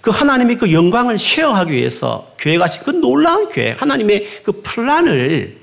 [0.00, 5.58] 그 하나님의 그 영광을 쉐어하기 위해서 계획하신 그 놀라운 계획, 하나님의 그 플란을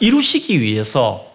[0.00, 1.29] 이루시기 위해서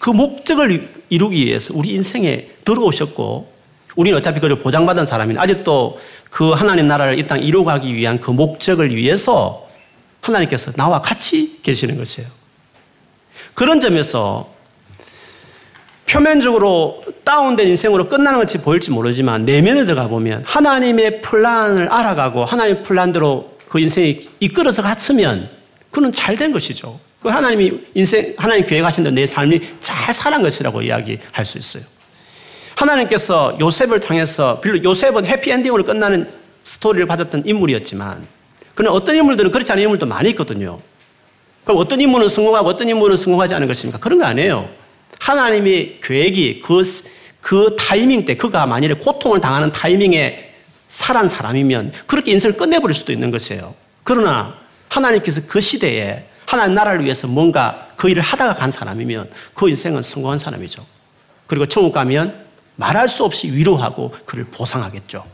[0.00, 3.52] 그 목적을 이루기 위해서 우리 인생에 들어오셨고
[3.96, 8.96] 우리는 어차피 그를 보장받은 사람이 아직도 그 하나님 나라를 이 땅 이루가기 위한 그 목적을
[8.96, 9.68] 위해서
[10.22, 12.28] 하나님께서 나와 같이 계시는 것이에요.
[13.54, 14.48] 그런 점에서
[16.08, 23.50] 표면적으로 다운된 인생으로 끝나는 것이 보일지 모르지만 내면에 들어가 보면 하나님의 플란을 알아가고 하나님의 플란대로
[23.68, 25.50] 그 인생이 이끌어서 갔으면
[25.90, 26.98] 그는 잘 된 것이죠.
[27.20, 31.84] 그 하나님이 인생, 하나님 계획하신 대로 내 삶이 잘 살아간 것이라고 이야기할 수 있어요.
[32.74, 36.30] 하나님께서 요셉을 통해서 빌로 요셉은 해피엔딩으로 끝나는
[36.62, 38.26] 스토리를 받았던 인물이었지만
[38.74, 40.80] 그러나 어떤 인물들은 그렇지 않은 인물도 많이 있거든요.
[41.64, 43.98] 그럼 어떤 인물은 성공하고 어떤 인물은 성공하지 않은 것입니까?
[43.98, 44.70] 그런 거 아니에요.
[45.18, 46.82] 하나님의 계획이 그,
[47.42, 50.52] 그 타이밍 때 그가 만일에 고통을 당하는 타이밍에
[50.88, 53.74] 살한 사람이면 그렇게 인생을 끝내버릴 수도 있는 것이에요.
[54.02, 54.54] 그러나
[54.88, 60.36] 하나님께서 그 시대에 하나님 나라를 위해서 뭔가 그 일을 하다가 간 사람이면 그 인생은 성공한
[60.40, 60.84] 사람이죠.
[61.46, 65.24] 그리고 천국 가면 말할 수 없이 위로하고 그를 보상하겠죠.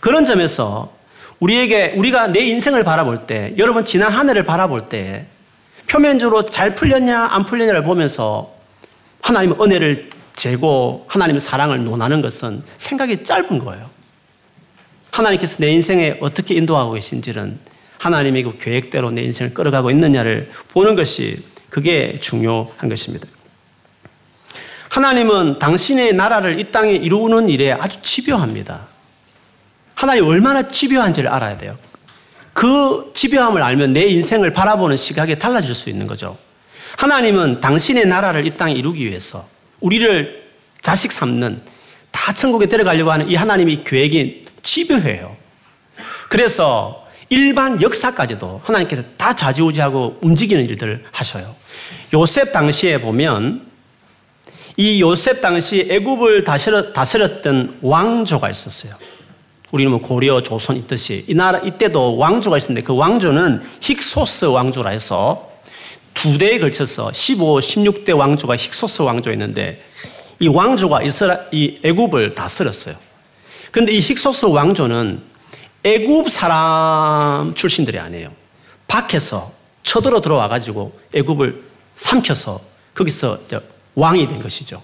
[0.00, 0.92] 그런 점에서
[1.40, 5.24] 우리에게 우리가 내 인생을 바라볼 때 여러분 지난 한 해를 바라볼 때
[5.86, 8.52] 표면적으로 잘 풀렸냐 안 풀렸냐를 보면서
[9.22, 13.88] 하나님의 은혜를 재고 하나님의 사랑을 논하는 것은 생각이 짧은 거예요.
[15.10, 17.58] 하나님께서 내 인생에 어떻게 인도하고 계신지는
[18.04, 23.26] 하나님의 그 계획대로 내 인생을 끌어가고 있느냐를 보는 것이 그게 중요한 것입니다.
[24.90, 28.88] 하나님은 당신의 나라를 이 땅에 이루는 일에 아주 집요합니다.
[29.94, 31.78] 하나님 얼마나 집요한지를 알아야 돼요.
[32.52, 36.36] 그 집요함을 알면 내 인생을 바라보는 시각이 달라질 수 있는 거죠.
[36.98, 39.48] 하나님은 당신의 나라를 이 땅에 이루기 위해서
[39.80, 40.44] 우리를
[40.82, 41.62] 자식 삼는
[42.10, 45.34] 다 천국에 데려가려고 하는 이 하나님의 계획이 집요해요.
[46.28, 51.54] 그래서 일반 역사까지도 하나님께서 다 좌지우지하고 움직이는 일들을 하셔요.
[52.12, 53.66] 요셉 당시에 보면
[54.76, 58.94] 이 요셉 당시 애굽을 다스렸던 왕조가 있었어요.
[59.70, 65.50] 우리는 뭐 고려, 조선 있듯이 이 나라 이때도 왕조가 있었는데 그 왕조는 힉소스 왕조라 해서
[66.12, 69.82] 두 대에 걸쳐서 15, 16대 왕조가 힉소스 왕조였는데
[70.40, 72.94] 이 왕조가 이스라 이 애굽을 다스렸어요.
[73.70, 75.33] 그런데 이 힉소스 왕조는
[75.84, 78.30] 애굽 사람 출신들이 아니에요.
[78.88, 81.62] 밖에서 쳐들어 들어와 가지고 애굽을
[81.96, 82.60] 삼켜서
[82.94, 83.40] 거기서
[83.94, 84.82] 왕이 된 것이죠.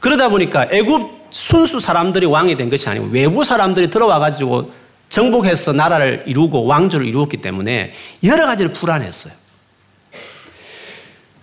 [0.00, 4.72] 그러다 보니까 애굽 순수 사람들이 왕이 된 것이 아니고 외부 사람들이 들어와 가지고
[5.08, 7.92] 정복해서 나라를 이루고 왕조를 이루었기 때문에
[8.24, 9.34] 여러 가지를 불안했어요.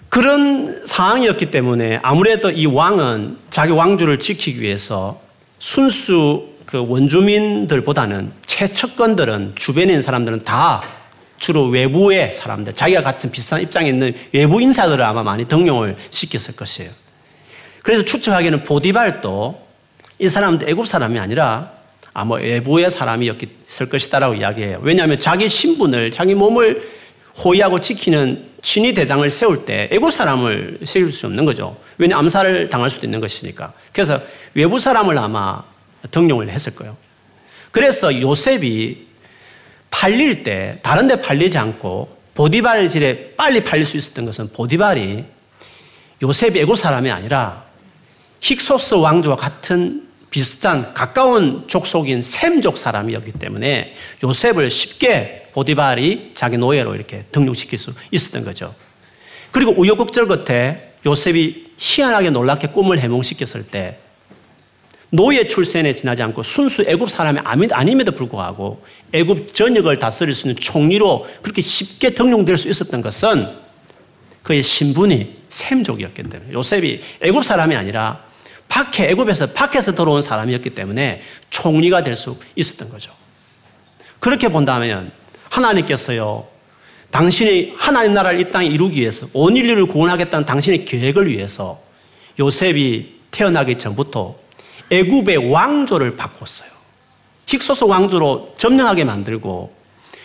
[0.10, 5.22] 그런 상황이었기 때문에 아무래도 이 왕은 자기 왕조를 지키기 위해서
[5.60, 10.84] 순수 그 원주민들보다는 최측권들은 주변에 있는 사람들은 다
[11.38, 16.92] 주로 외부의 사람들, 자기가 같은 비슷한 입장에 있는 외부 인사들을 아마 많이 등용을 시켰을 것이에요.
[17.84, 19.66] 그래서 추측하기에는 보디발도
[20.20, 21.72] 이 사람도 애굽 사람이 아니라
[22.12, 24.80] 아마 외부의 사람이었을 것이다라고 이야기해요.
[24.82, 26.84] 왜냐하면 자기 신분을, 자기 몸을
[27.42, 31.78] 호위하고 지키는 친위 대장을 세울 때 애국 사람을 세울 수 없는 거죠.
[31.98, 33.72] 왜냐 암살을 당할 수도 있는 것이니까.
[33.94, 34.20] 그래서
[34.54, 35.64] 외부 사람을 아마
[36.12, 36.98] 등용을 했을 거예요.
[37.72, 39.08] 그래서 요셉이
[39.92, 45.26] 팔릴 때 다른 데 팔리지 않고 보디발 질에 빨리 팔릴 수 있었던 것은 보디발이
[46.22, 47.66] 요셉이 애국 사람이 아니라
[48.42, 57.26] 힉소스 왕조와 같은 비슷한 가까운 족속인 셈족 사람이었기 때문에 요셉을 쉽게 보디발이 자기 노예로 이렇게
[57.32, 58.74] 등록시킬 수 있었던 거죠.
[59.52, 63.98] 그리고 우여곡절 끝에 요셉이 희한하게 놀랍게 꿈을 해몽시켰을 때
[65.12, 67.40] 노예 출신에 지나지 않고 순수 애굽 사람이
[67.72, 73.48] 아님에도 불구하고 애굽 전역을 다스릴 수 있는 총리로 그렇게 쉽게 등용될 수 있었던 것은
[74.44, 78.24] 그의 신분이 셈족이었기 때문에 요셉이 애굽 사람이 아니라
[78.68, 83.12] 밖에 애굽에서 밖에서 들어온 사람이었기 때문에 총리가 될 수 있었던 거죠.
[84.20, 85.12] 그렇게 본다면
[85.50, 86.48] 하나님께서요
[87.10, 91.82] 당신이 하나님 나라를 이 땅에 이루기 위해서 온 인류를 구원하겠다는 당신의 계획을 위해서
[92.40, 94.36] 요셉이 태어나기 전부터
[94.92, 96.70] 애굽의 왕조를 바꿨어요.
[97.46, 99.74] 힉소스 왕조로 점령하게 만들고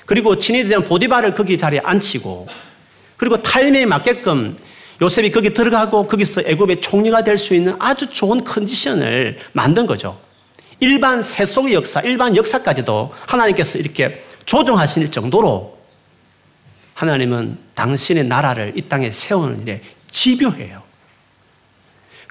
[0.07, 2.47] 그리고 친위에 대한 보디바를 거기 자리에 앉히고
[3.17, 4.57] 그리고 타임에 맞게끔
[5.03, 10.19] 요셉이 거기 들어가고 거기서 애굽의 총리가 될 수 있는 아주 좋은 컨디션을 만든 거죠.
[10.81, 15.77] 일반 세속의 역사, 일반 역사까지도 하나님께서 이렇게 조정하실 정도로
[16.95, 20.84] 하나님은 당신의 나라를 이 땅에 세우는 일에 집요해요.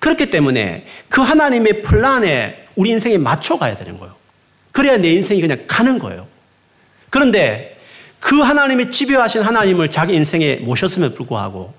[0.04, 4.14] 그렇기 때문에 그 하나님의 플란에 우리 인생에 맞춰가야 되는 거예요.
[4.74, 6.28] 그래야 내 인생이 그냥 가는 거예요.
[7.10, 7.80] 그런데
[8.20, 11.74] 그 하나님의 집요하신 하나님을 자기 인생에 모셨음에 불구하고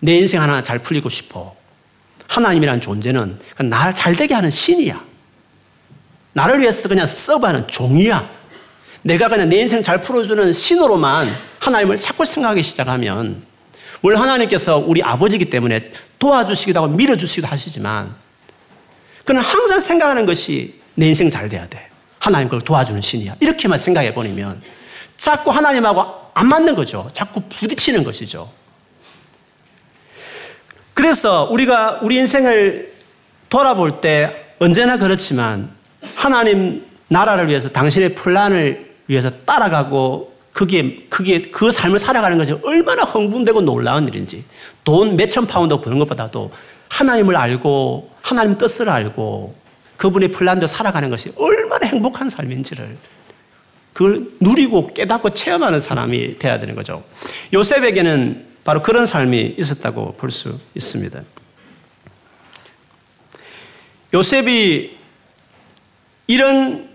[0.00, 1.54] 내 인생 하나 잘 풀리고 싶어.
[2.26, 5.00] 하나님이라는 존재는 나를 잘 되게 하는 신이야.
[6.32, 8.28] 나를 위해서 그냥 서브하는 종이야.
[9.02, 13.44] 내가 그냥 내 인생 잘 풀어주는 신으로만 하나님을 자꾸 생각하기 시작하면
[14.04, 18.14] 물론 하나님께서 우리 아버지이기 때문에 도와주시기도 하고 밀어주시기도 하시지만
[19.24, 21.88] 그는 항상 생각하는 것이 내 인생 잘 돼야 돼.
[22.18, 23.36] 하나님 그걸 도와주는 신이야.
[23.40, 24.60] 이렇게만 생각해 버리면
[25.16, 27.08] 자꾸 하나님하고 안 맞는 거죠.
[27.14, 28.52] 자꾸 부딪히는 것이죠.
[30.92, 32.92] 그래서 우리가 우리 인생을
[33.48, 35.70] 돌아볼 때 언제나 그렇지만
[36.14, 43.60] 하나님 나라를 위해서 당신의 플란을 위해서 따라가고 그게, 그게, 그 삶을 살아가는 것이 얼마나 흥분되고
[43.60, 44.44] 놀라운 일인지.
[44.84, 46.52] 돈 몇천 파운드 버는 것보다도
[46.88, 49.54] 하나님을 알고, 하나님 뜻을 알고,
[49.96, 52.96] 그분의 plan대로 살아가는 것이 얼마나 행복한 삶인지를
[53.92, 57.04] 그걸 누리고 깨닫고 체험하는 사람이 돼야 되는 거죠.
[57.52, 61.20] 요셉에게는 바로 그런 삶이 있었다고 볼 수 있습니다.
[64.12, 64.96] 요셉이
[66.26, 66.93] 이런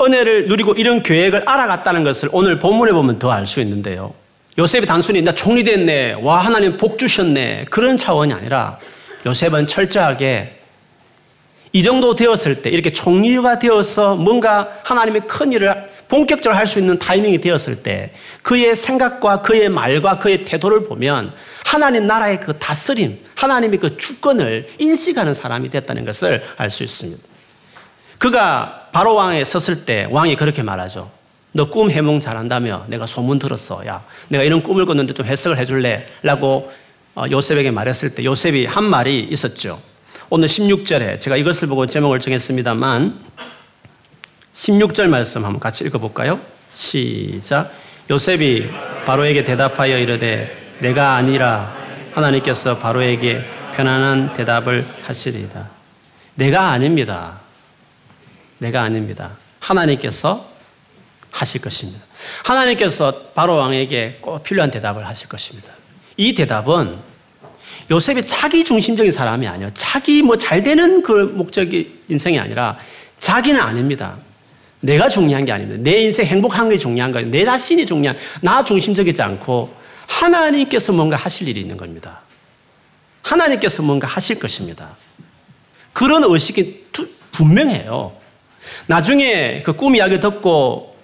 [0.00, 4.14] 은혜를 누리고 이런 계획을 알아갔다는 것을 오늘 본문에 보면 더 알 수 있는데요.
[4.58, 8.78] 요셉이 단순히 나 총리 됐네, 와 하나님 복 주셨네 그런 차원이 아니라
[9.26, 10.54] 요셉은 철저하게
[11.72, 16.98] 이 정도 되었을 때 이렇게 총리가 되어서 뭔가 하나님의 큰 일을 본격적으로 할 수 있는
[16.98, 21.32] 타이밍이 되었을 때 그의 생각과 그의 말과 그의 태도를 보면
[21.66, 27.22] 하나님 나라의 그 다스림, 하나님의 그 주권을 인식하는 사람이 됐다는 것을 알 수 있습니다.
[28.18, 31.10] 그가 바로 왕에 섰을 때 왕이 그렇게 말하죠.
[31.52, 33.84] 너 꿈 해몽 잘한다며 내가 소문 들었어.
[33.86, 36.06] 야, 내가 이런 꿈을 꿨는데 좀 해석을 해줄래?
[36.22, 36.70] 라고
[37.14, 39.80] 어, 요셉에게 말했을 때 요셉이 한 말이 있었죠.
[40.30, 43.18] 오늘 16절에 제가 이것을 보고 제목을 정했습니다만
[44.52, 46.38] 16절 말씀 한번 같이 읽어볼까요?
[46.74, 47.72] 시작.
[48.10, 48.68] 요셉이
[49.06, 51.74] 바로에게 대답하여 이르되 내가 아니라
[52.14, 55.68] 하나님께서 바로에게 편안한 대답을 하시리이다.
[56.34, 57.40] 내가 아닙니다.
[58.58, 59.36] 내가 아닙니다.
[59.60, 60.48] 하나님께서
[61.30, 62.00] 하실 것입니다.
[62.44, 65.70] 하나님께서 바로 왕에게 꼭 필요한 대답을 하실 것입니다.
[66.16, 66.96] 이 대답은
[67.90, 69.70] 요셉이 자기 중심적인 사람이 아니에요.
[69.74, 72.78] 자기 뭐 잘 되는 그 목적이 인생이 아니라
[73.18, 74.16] 자기는 아닙니다.
[74.80, 75.80] 내가 중요한 게 아닙니다.
[75.82, 77.28] 내 인생 행복한 게 중요한 거예요.
[77.28, 79.74] 내 자신이 중요한, 나 중심적이지 않고
[80.06, 82.20] 하나님께서 뭔가 하실 일이 있는 겁니다.
[83.22, 84.96] 하나님께서 뭔가 하실 것입니다.
[85.92, 86.86] 그런 의식이
[87.32, 88.17] 분명해요.
[88.86, 90.96] 나중에 그 꿈 이야기 듣고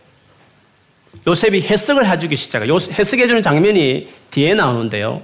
[1.27, 2.75] 요셉이 해석을 해주기 시작해요.
[2.75, 5.23] 해석해주는 장면이 뒤에 나오는데요.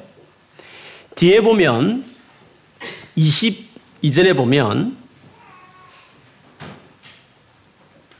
[1.16, 2.04] 뒤에 보면
[3.16, 4.96] 22절에 보면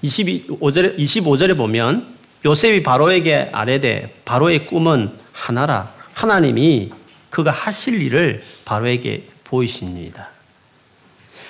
[0.03, 2.15] 25절에, 25절에 보면
[2.45, 6.91] 요셉이 바로에게 아뢰되 바로의 꿈은 하나라 하나님이
[7.29, 10.31] 그가 하실 일을 바로에게 보이십니다.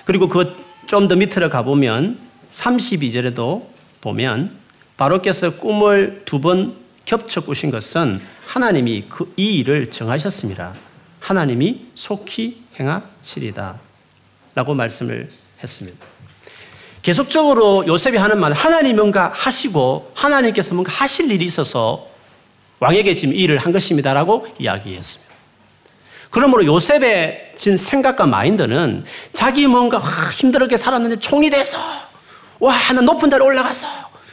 [0.04, 2.18] 그리고 그 좀 더 밑으로 가보면
[2.50, 3.64] 32절에도
[4.00, 4.56] 보면
[4.96, 10.74] 바로께서 꿈을 두 번 겹쳐 꾸신 것은 하나님이 그 이 일을 정하셨습니다.
[11.20, 13.78] 하나님이 속히 행하시리다.
[14.54, 15.30] 라고 말씀을
[15.62, 15.98] 했습니다.
[17.02, 22.08] 계속적으로 요셉이 하는 말은 하나님 뭔가 하시고 하나님께서 뭔가 하실 일이 있어서
[22.80, 25.34] 왕에게 지금 일을 한 것입니다 라고 이야기했습니다.
[26.30, 29.98] 그러므로 요셉의 진 생각과 마인드는 자기 뭔가
[30.32, 31.78] 힘들게 살았는데 총리 돼서
[32.60, 33.88] 와, 하나 높은 자리 올라가서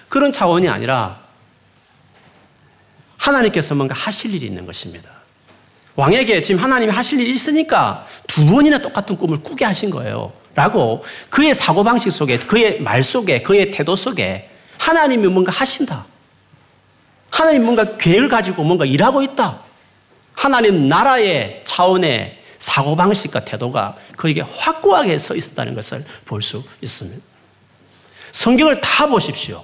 [0.09, 1.19] 그런 차원이 아니라
[3.17, 5.09] 하나님께서 뭔가 하실 일이 있는 것입니다.
[5.95, 10.31] 왕에게 지금 하나님이 하실 일이 있으니까 두 번이나 똑같은 꿈을 꾸게 하신 거예요.
[10.53, 16.05] 라고 그의 사고방식 속에, 그의 말 속에, 그의 태도 속에 하나님이 뭔가 하신다.
[17.29, 19.61] 하나님 뭔가 계획을 가지고 뭔가 일하고 있다.
[20.33, 27.23] 하나님 나라의 차원의 사고방식과 태도가 그에게 확고하게 서 있었다는 것을 볼 수 있습니다.
[28.37, 29.63] 성경을 다 보십시오.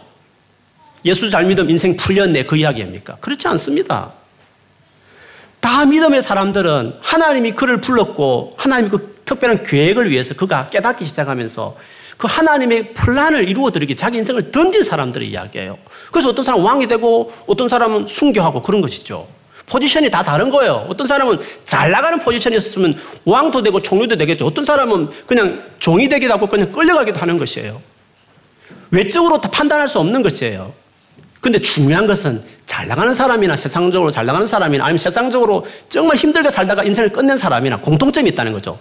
[1.05, 3.17] 예수 잘 믿음 인생 풀렸네 그 이야기입니까?
[3.17, 4.11] 그렇지 않습니다.
[5.59, 11.77] 다 믿음의 사람들은 하나님이 그를 불렀고 하나님이 그 특별한 계획을 위해서 그가 깨닫기 시작하면서
[12.17, 15.77] 그 하나님의 플란을 이루어드리기 자기 인생을 던진 사람들의 이야기예요.
[16.11, 19.27] 그래서 어떤 사람은 왕이 되고 어떤 사람은 순교하고 그런 것이죠.
[19.67, 20.87] 포지션이 다 다른 거예요.
[20.89, 24.47] 어떤 사람은 잘 나가는 포지션에 있었으면 왕도 되고 총리도 되겠죠.
[24.47, 27.92] 어떤 사람은 그냥 종이 되기도 하고 그냥 끌려가기도 하는 것이에요.
[28.93, 30.71] 외적으로 다 판단할 수 없는 것이에요.
[31.41, 36.83] 근데 중요한 것은 잘 나가는 사람이나 세상적으로 잘 나가는 사람이나 아니면 세상적으로 정말 힘들게 살다가
[36.83, 38.79] 인생을 끝낸 사람이나 공통점이 있다는 거죠.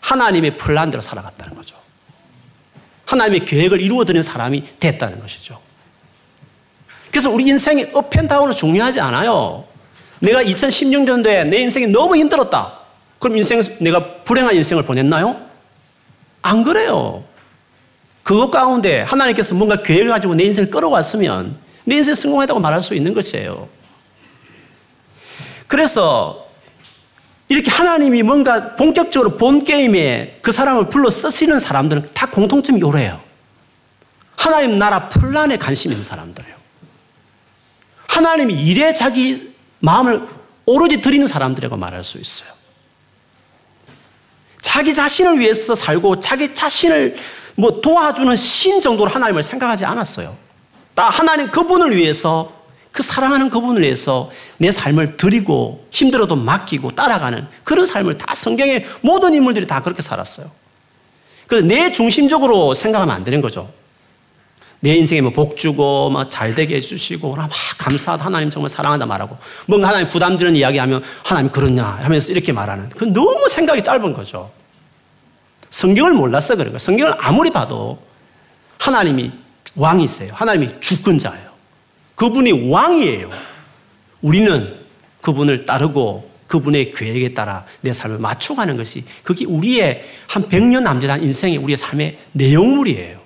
[0.00, 1.76] 하나님의 플란대로 살아갔다는 거죠.
[3.06, 5.58] 하나님의 계획을 이루어드리는 사람이 됐다는 것이죠.
[7.10, 9.64] 그래서 우리 인생이 업앤다운은 중요하지 않아요.
[10.20, 12.78] 내가 2016년도에 내 인생이 너무 힘들었다.
[13.18, 15.36] 그럼 인생, 내가 불행한 인생을 보냈나요?
[16.42, 17.24] 안 그래요.
[18.28, 23.14] 그것 가운데 하나님께서 뭔가 계획을 가지고 내 인생을 끌어왔으면 내 인생 성공했다고 말할 수 있는
[23.14, 23.70] 것이에요.
[25.66, 26.46] 그래서
[27.48, 33.18] 이렇게 하나님이 뭔가 본격적으로 본 게임에 그 사람을 불러 쓰시는 사람들은 다 공통점이 요래요.
[34.36, 36.54] 하나님 나라 플란에 관심 있는 사람들이에요.
[38.08, 40.28] 하나님이 일에 자기 마음을
[40.66, 42.50] 오로지 드리는 사람들이라고 말할 수 있어요.
[44.60, 47.16] 자기 자신을 위해서 살고 자기 자신을
[47.58, 50.36] 뭐 도와주는 신 정도로 하나님을 생각하지 않았어요.
[50.94, 52.52] 다 하나님 그분을 위해서
[52.92, 59.34] 그 사랑하는 그분을 위해서 내 삶을 드리고 힘들어도 맡기고 따라가는 그런 삶을 다 성경의 모든
[59.34, 60.46] 인물들이 다 그렇게 살았어요.
[61.48, 63.68] 그래서 내 중심적으로 생각하면 안 되는 거죠.
[64.80, 69.36] 내 인생에 뭐 복 주고 막 잘 되게 해주시고 막 감사하다 하나님 정말 사랑한다 말하고
[69.66, 74.52] 뭔가 하나님 부담 드는 이야기하면 하나님 그렇냐 하면서 이렇게 말하는 그 너무 생각이 짧은 거죠.
[75.70, 76.78] 성경을 몰라서 그런 거예요.
[76.78, 78.00] 성경을 아무리 봐도
[78.78, 79.32] 하나님이
[79.74, 80.32] 왕이세요.
[80.34, 81.48] 하나님이 주권자예요.
[82.14, 83.30] 그분이 왕이에요.
[84.22, 84.76] 우리는
[85.20, 91.58] 그분을 따르고 그분의 계획에 따라 내 삶을 맞춰가는 것이 그게 우리의 한 100년 남짓한 인생의
[91.58, 93.18] 우리의 삶의 내용물이에요.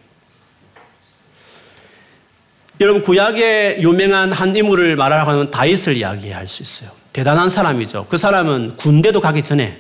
[2.81, 6.90] 여러분 구약의 유명한 한 인물을 말하라고 하면 다윗을 이야기할 수 있어요.
[7.12, 8.07] 대단한 사람이죠.
[8.09, 9.78] 그 사람은 군대도 가기 전에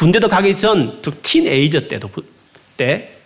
[0.00, 2.08] 군대도 가기 전, 즉 틴에이저 때도
[2.76, 3.20] 때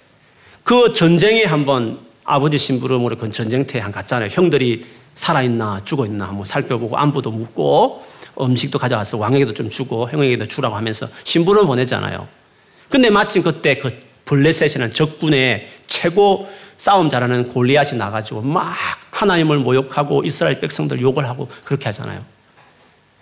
[0.64, 4.30] 그 전쟁에 한번 아버지 심부름으로 그 전쟁터에 한 갔잖아요.
[4.32, 8.02] 형들이 살아있나 죽어있나 한번 살펴보고 안부도 묻고
[8.40, 12.26] 음식도 가져와서 왕에게도 좀 주고 형에게도 주라고 하면서 심부름을 보냈잖아요.
[12.88, 13.90] 근데 마침 그때 그
[14.24, 16.48] 블레셋이라는 적군의 최고
[16.78, 18.74] 싸움 잘하는 골리앗이 나가지고 막
[19.10, 22.24] 하나님을 모욕하고 이스라엘 백성들 욕을 하고 그렇게 하잖아요.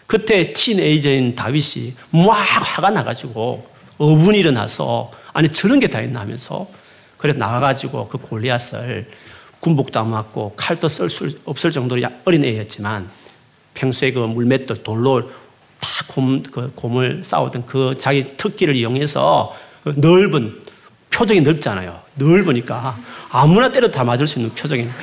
[0.07, 3.66] 그때 티네이저인 다윗이 막 화가 나가지고
[3.98, 6.68] 어분이 일어나서 아니 저런 게 다 있나 하면서
[7.16, 9.09] 그래서 나가가지고 그 골리앗을
[9.61, 13.09] 군복도 안 맞고 칼도 쓸 수 없을 정도로 어린 애였지만
[13.74, 15.30] 평소에 그 물맷돌 돌로
[15.80, 20.61] 다 곰, 그 곰을 싸우던 그 자기 특기를 이용해서 그 넓은
[21.11, 22.00] 표정이 넓잖아요.
[22.16, 22.98] 넓으니까
[23.30, 24.94] 아무나 때려도 다 맞을 수 있는 표정이니까.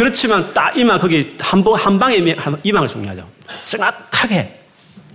[0.00, 1.62] 그렇지만 딱 이마 거기 한,
[1.98, 2.16] 방에
[2.62, 3.28] 이마가 중요하죠.
[3.64, 4.58] 정확하게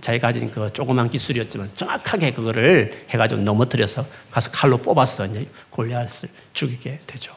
[0.00, 7.00] 자기가 가진 그 조그만 기술이었지만 정확하게 그거를 해가지고 넘어뜨려서 가서 칼로 뽑아서 이제 골리앗을 죽이게
[7.04, 7.34] 되죠.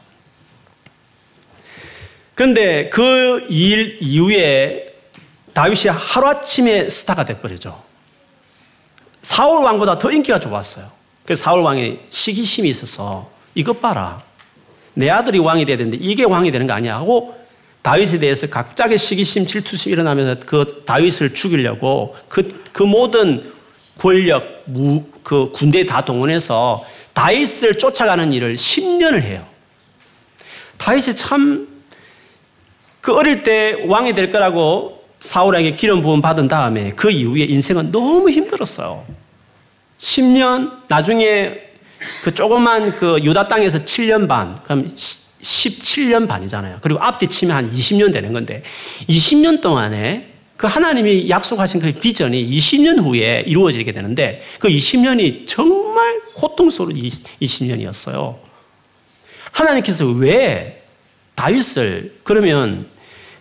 [2.36, 4.94] 그런데 그 일 이후에
[5.54, 7.82] 다윗이 하루아침에 스타가 돼버리죠.
[9.24, 10.86] 사울 왕보다 더 인기가 좋았어요.
[11.26, 14.22] 그래서 사울 왕이 시기심이 있어서 이것 봐라.
[14.94, 17.39] 내 아들이 왕이 돼야 되는데 이게 왕이 되는 거 아니야 하고
[17.82, 23.52] 다윗에 대해서 갑자기 시기심, 질투심 일어나면서 그 다윗을 죽이려고 그, 그 모든
[23.98, 29.46] 권력, 무, 그 군대 다 동원해서 다윗을 쫓아가는 일을 10년을 해요.
[30.78, 31.68] 다윗이 참,
[33.02, 38.30] 그 어릴 때 왕이 될 거라고 사울에게 기름 부음 받은 다음에 그 이후에 인생은 너무
[38.30, 39.06] 힘들었어요.
[39.98, 41.60] 10년, 나중에
[42.24, 44.96] 그 조그만 그 유다 땅에서 7년 반, 그럼
[45.42, 46.80] 17년 반이잖아요.
[46.82, 48.64] 그리고 앞뒤 치면 한 20년 되는 건데
[49.08, 50.28] 20년 동안에
[50.58, 58.36] 그 하나님이 약속하신 그 비전이 20년 후에 이루어지게 되는데 그 20년이 정말 고통스러운 20년이었어요.
[59.52, 60.84] 하나님께서 왜
[61.36, 62.88] 다윗을 그러면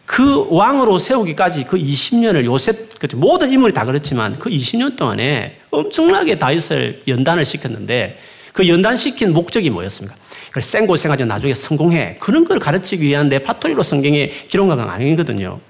[0.07, 7.03] 그 왕으로 세우기까지 그 20년을 요셉 모든 인물이 다 그렇지만 그 20년 동안에 엄청나게 다윗을
[7.09, 8.19] 연단을 시켰는데
[8.53, 10.17] 그 연단시킨 목적이 뭐였습니까?
[10.61, 12.17] 생고생하지 나중에 성공해.
[12.21, 15.61] 그런 걸 가르치기 위한 레파토리로 성경에 기록한 건 아니거든요.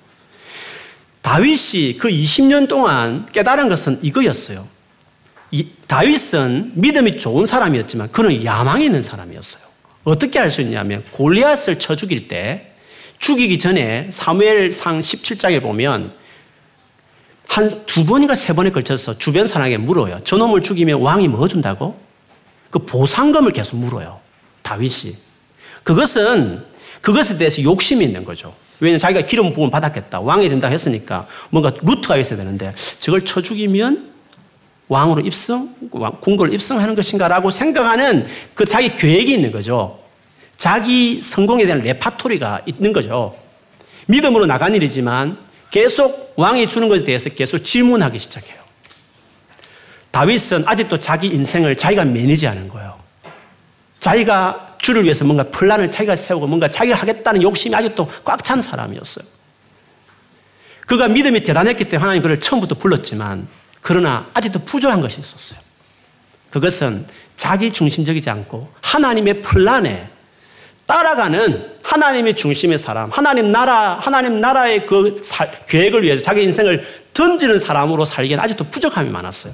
[1.23, 4.67] 다윗이 그 20년 동안 깨달은 것은 이거였어요.
[5.51, 9.67] 이, 다윗은 믿음이 좋은 사람이었지만 그는 야망이 있는 사람이었어요.
[10.05, 12.73] 어떻게 할 수 있냐면 골리앗을 쳐 죽일 때
[13.19, 16.13] 죽이기 전에 사무엘상 17장에 보면
[17.49, 20.21] 한 두 번인가 세 번에 걸쳐서 주변 사람에게 물어요.
[20.23, 21.99] 저놈을 죽이면 왕이 뭐 준다고?
[22.71, 24.21] 그 보상금을 계속 물어요.
[24.69, 25.17] 다윗이.
[25.83, 26.63] 그것은
[27.01, 28.55] 그것에 대해서 욕심이 있는 거죠.
[28.81, 30.21] 왜냐하면 자기가 기름 부음 받았겠다.
[30.21, 34.13] 왕이 된다 했으니까 뭔가 루트가 있어야 되는데 저걸 쳐 죽이면
[34.89, 35.75] 왕으로 입성,
[36.21, 39.99] 궁궐 입성하는 것인가라고 생각하는 그 자기 계획이 있는 거죠.
[40.57, 43.37] 자기 성공에 대한 레파토리가 있는 거죠.
[44.07, 45.39] 믿음으로 나간 일이지만
[45.71, 48.59] 계속 왕이 주는 것에 대해서 계속 질문하기 시작해요.
[50.11, 53.08] 다윗은 아직도 자기 인생을 자기가 매니지하는 거예요.
[54.01, 59.27] 자기가 주를 위해서 뭔가 플란을 자기가 세우고 뭔가 자기가 하겠다는 욕심이 아직도 꽉 찬 사람이었어요.
[60.87, 63.47] 그가 믿음이 대단했기 때문에 하나님 그를 처음부터 불렀지만
[63.83, 65.61] 그러나 아직도 부족한 것이 있었어요.
[66.51, 70.09] 그것은 자기 중심적이지 않고 하나님의 플란에
[70.87, 77.59] 따라가는 하나님의 중심의 사람, 하나님 나라, 하나님 나라의 그 사, 계획을 위해서 자기 인생을 던지는
[77.59, 79.53] 사람으로 살기에는 아직도 부족함이 많았어요.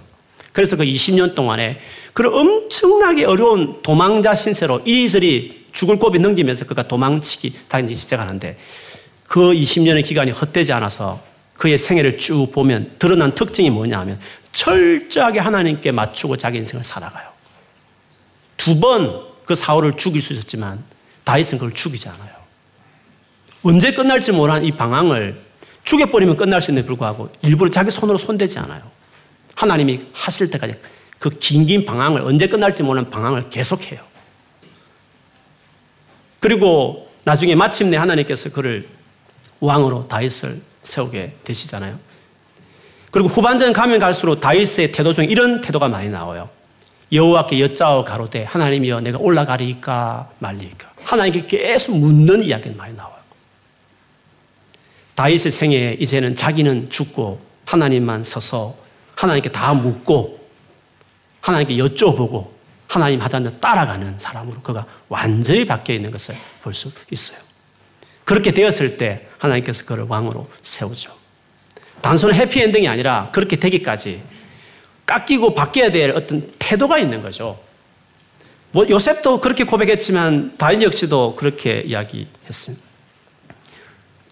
[0.55, 1.79] 그래서 그 20년 동안에
[2.15, 8.57] 그런 엄청나게 어려운 도망자 신세로 이리저리 죽을 고비 넘기면서 그가 도망치기 다니기 시작하는데
[9.27, 11.21] 그 20년의 기간이 헛되지 않아서
[11.59, 14.19] 그의 생애를 쭉 보면 드러난 특징이 뭐냐 하면
[14.53, 17.29] 철저하게 하나님께 맞추고 자기 인생을 살아가요.
[18.57, 20.83] 두 번 그 사울을 죽일 수 있었지만
[21.25, 22.35] 다윗은 그걸 죽이지 않아요.
[23.63, 25.39] 언제 끝날지 모르는 이 방황을
[25.85, 28.83] 죽여버리면 끝날 수 있는데 불구하고 일부러 자기 손으로 손대지 않아요.
[29.55, 30.75] 하나님이 하실 때까지
[31.19, 34.01] 그 긴긴 방황을 언제 끝날지 모르는 방황을 계속해요.
[36.41, 38.87] 그리고 나중에 마침내 하나님께서 그를
[39.61, 41.99] 왕으로 다윗을 세우게 되시잖아요.
[43.11, 46.51] 그리고 후반전 가면 갈수록 다윗의 태도 중에 이런 태도가 많이 나와요.
[47.13, 53.15] 여호와께 여짜오 가로되 하나님이여 내가 올라가리까 말리까 하나님께 계속 묻는 이야기가 많이 나와요.
[55.15, 58.84] 다윗의 생애에 이제는 자기는 죽고 하나님만 서서
[59.17, 60.49] 하나님께 다 묻고
[61.41, 62.49] 하나님께 여쭤보고
[62.89, 67.39] 하나님 하자는 따라가는 사람으로 그가 완전히 바뀌어 있는 것을 볼 수 있어요.
[68.25, 71.15] 그렇게 되었을 때 하나님께서 그를 왕으로 세우죠.
[72.01, 74.23] 단순한 해피엔딩이 아니라 그렇게 되기까지
[75.07, 77.59] 깎이고 바뀌어야 될 어떤 태도가 있는 거죠.
[78.73, 82.84] 뭐 요셉도 그렇게 고백했지만 다윗 역시도 그렇게 이야기했습니다.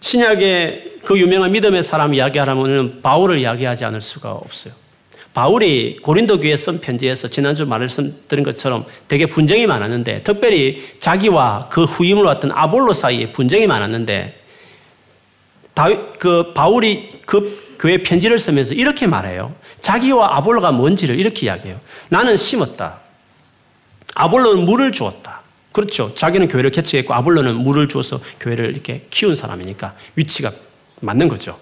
[0.02, 4.74] 신약의 그 유명한 믿음의 사람 이야기하라면 바울을 이야기하지 않을 수가 없어요.
[5.32, 12.24] 바울이 고린도 교회에 쓴 편지에서 지난주 말씀드린 것처럼 되게 분쟁이 많았는데 특별히 자기와 그 후임을
[12.24, 14.38] 왔던 아볼로 사이에 분쟁이 많았는데
[15.72, 19.54] 다윗, 그 바울이 그 교회 편지를 쓰면서 이렇게 말해요.
[19.80, 21.80] 자기와 아볼로가 뭔지를 이렇게 이야기해요.
[22.10, 22.98] 나는 심었다.
[24.14, 25.41] 아볼로는 물을 주었다.
[25.72, 26.14] 그렇죠.
[26.14, 30.50] 자기는 교회를 개척했고 아볼로는 물을 주어서 교회를 이렇게 키운 사람이니까 위치가
[31.00, 31.58] 맞는 거죠.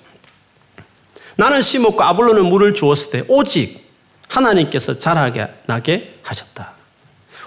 [1.37, 3.89] 나는 심었고 아볼로는 물을 주었을 때 오직
[4.29, 6.73] 하나님께서 자라게 나게 하셨다.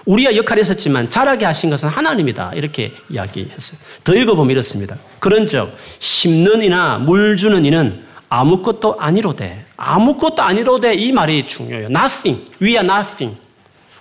[0.04, 2.52] 우리가 역할이 있었지만 자라게 하신 것은 하나님이다.
[2.54, 3.80] 이렇게 이야기했어요.
[4.04, 4.96] 더 읽어보면 이렇습니다.
[5.18, 11.86] 그런 즉, 심는 이나 물 주는 이는 아무것도 아니로되, 아무것도 아니로되 이 말이 중요해요.
[11.86, 12.50] Nothing.
[12.60, 13.38] We are nothing.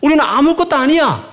[0.02, 1.33] 우리는 아무것도 아니야.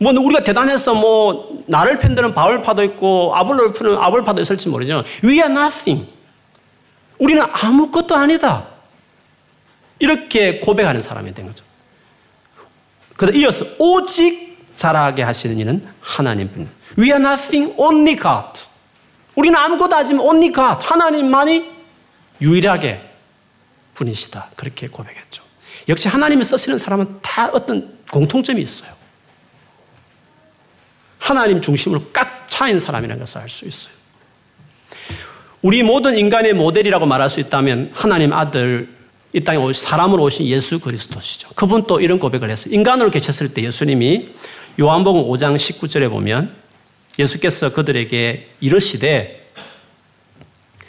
[0.00, 5.50] 뭐 우리가 대단해서 뭐 나를 편드는 바울파도 있고 아볼로를 푸는 아볼파도 있을지 모르지만 we are
[5.50, 6.08] nothing.
[7.18, 8.66] 우리는 아무것도 아니다.
[9.98, 11.64] 이렇게 고백하는 사람이 된 거죠.
[13.16, 16.66] 그다 이어서 오직 자라게 하시는 이는 하나님뿐.
[16.98, 18.62] We are nothing, only God.
[19.34, 20.82] 우리는 아무것도 하지만 only God.
[20.82, 21.70] 하나님만이
[22.40, 23.02] 유일하게
[23.92, 24.52] 분이시다.
[24.56, 25.42] 그렇게 고백했죠.
[25.90, 28.99] 역시 하나님이 쓰시는 사람은 다 어떤 공통점이 있어요.
[31.20, 33.94] 하나님 중심으로 꽉 차인 사람이라는 것을 알 수 있어요.
[35.62, 38.88] 우리 모든 인간의 모델이라고 말할 수 있다면 하나님 아들
[39.32, 41.50] 이 땅에 사람으로 오신 예수 그리스도시죠.
[41.54, 42.74] 그분 또 이런 고백을 했어요.
[42.74, 44.30] 인간으로 계셨을 때 예수님이
[44.80, 46.52] 요한복음 5장 19절에 보면
[47.18, 49.52] 예수께서 그들에게 이르시되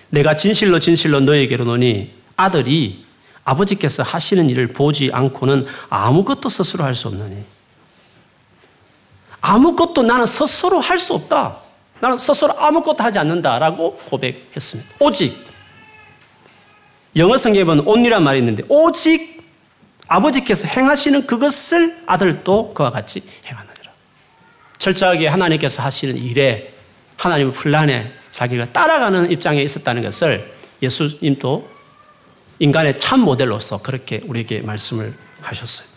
[0.10, 3.06] 내가 진실로 진실로 너에게로 노니 아들이
[3.44, 7.44] 아버지께서 하시는 일을 보지 않고는 아무것도 스스로 할 수 없느니
[9.52, 11.58] 아무것도 나는 스스로 할 수 없다.
[12.00, 14.96] 나는 스스로 아무것도 하지 않는다라고 고백했습니다.
[15.00, 15.36] 오직
[17.18, 19.42] 영어 성경에는 only란 말이 있는데 오직
[20.08, 23.92] 아버지께서 행하시는 그것을 아들도 그와 같이 행하느니라.
[24.78, 26.74] 철저하게 하나님께서 하시는 일에
[27.18, 30.50] 하나님의 플란에 자기가 따라가는 입장에 있었다는 것을
[30.82, 31.70] 예수님도
[32.60, 35.91] 인간의 참 모델로서 그렇게 우리에게 말씀을 하셨어요.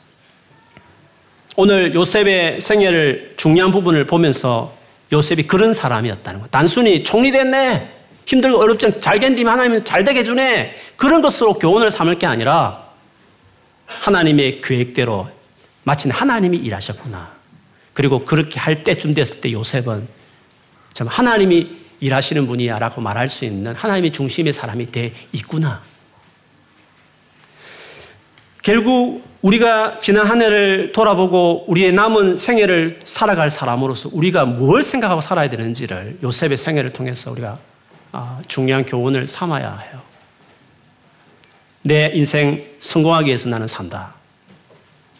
[1.56, 4.76] 오늘 요셉의 생애를 중요한 부분을 보면서
[5.12, 6.48] 요셉이 그런 사람이었다는 거.
[6.48, 7.90] 단순히 총리 됐네.
[8.26, 10.74] 힘들고 어렵지 잘 견디면 하나님은 잘 되게 해주네.
[10.96, 12.84] 그런 것으로 교훈을 삼을 게 아니라
[13.86, 15.28] 하나님의 계획대로
[15.84, 17.32] 마침 하나님이 일하셨구나.
[17.92, 20.08] 그리고 그렇게 할 때쯤 됐을 때 요셉은
[20.92, 25.82] 참 하나님이 일하시는 분이야 라고 말할 수 있는 하나님의 중심의 사람이 돼 있구나.
[28.64, 35.50] 결국 우리가 지난 한 해를 돌아보고 우리의 남은 생애를 살아갈 사람으로서 우리가 뭘 생각하고 살아야
[35.50, 37.58] 되는지를 요셉의 생애를 통해서 우리가
[38.12, 40.00] 아, 중요한 교훈을 삼아야 해요.
[41.82, 44.14] 내 인생 성공하기 위해서 나는 산다.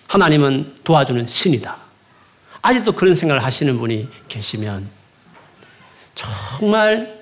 [0.09, 1.77] 하나님은 도와주는 신이다.
[2.63, 4.89] 아직도 그런 생각을 하시는 분이 계시면
[6.15, 7.15] 정말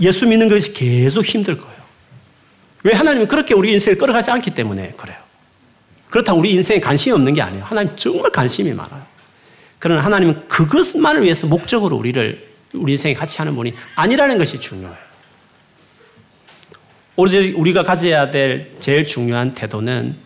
[0.00, 1.81] 예수 믿는 것이 계속 힘들 거예요.
[2.82, 5.16] 왜 하나님은 그렇게 우리 인생을 끌어가지 않기 때문에 그래요.
[6.10, 7.64] 그렇다고 우리 인생에 관심이 없는 게 아니에요.
[7.64, 9.02] 하나님 정말 관심이 많아요.
[9.78, 15.12] 그러나 하나님은 그것만을 위해서 목적으로 우리를 우리 인생에 같이 하는 분이 아니라는 것이 중요해요.
[17.16, 20.16] 오로지 우리가 가져야 될 제일 중요한 태도는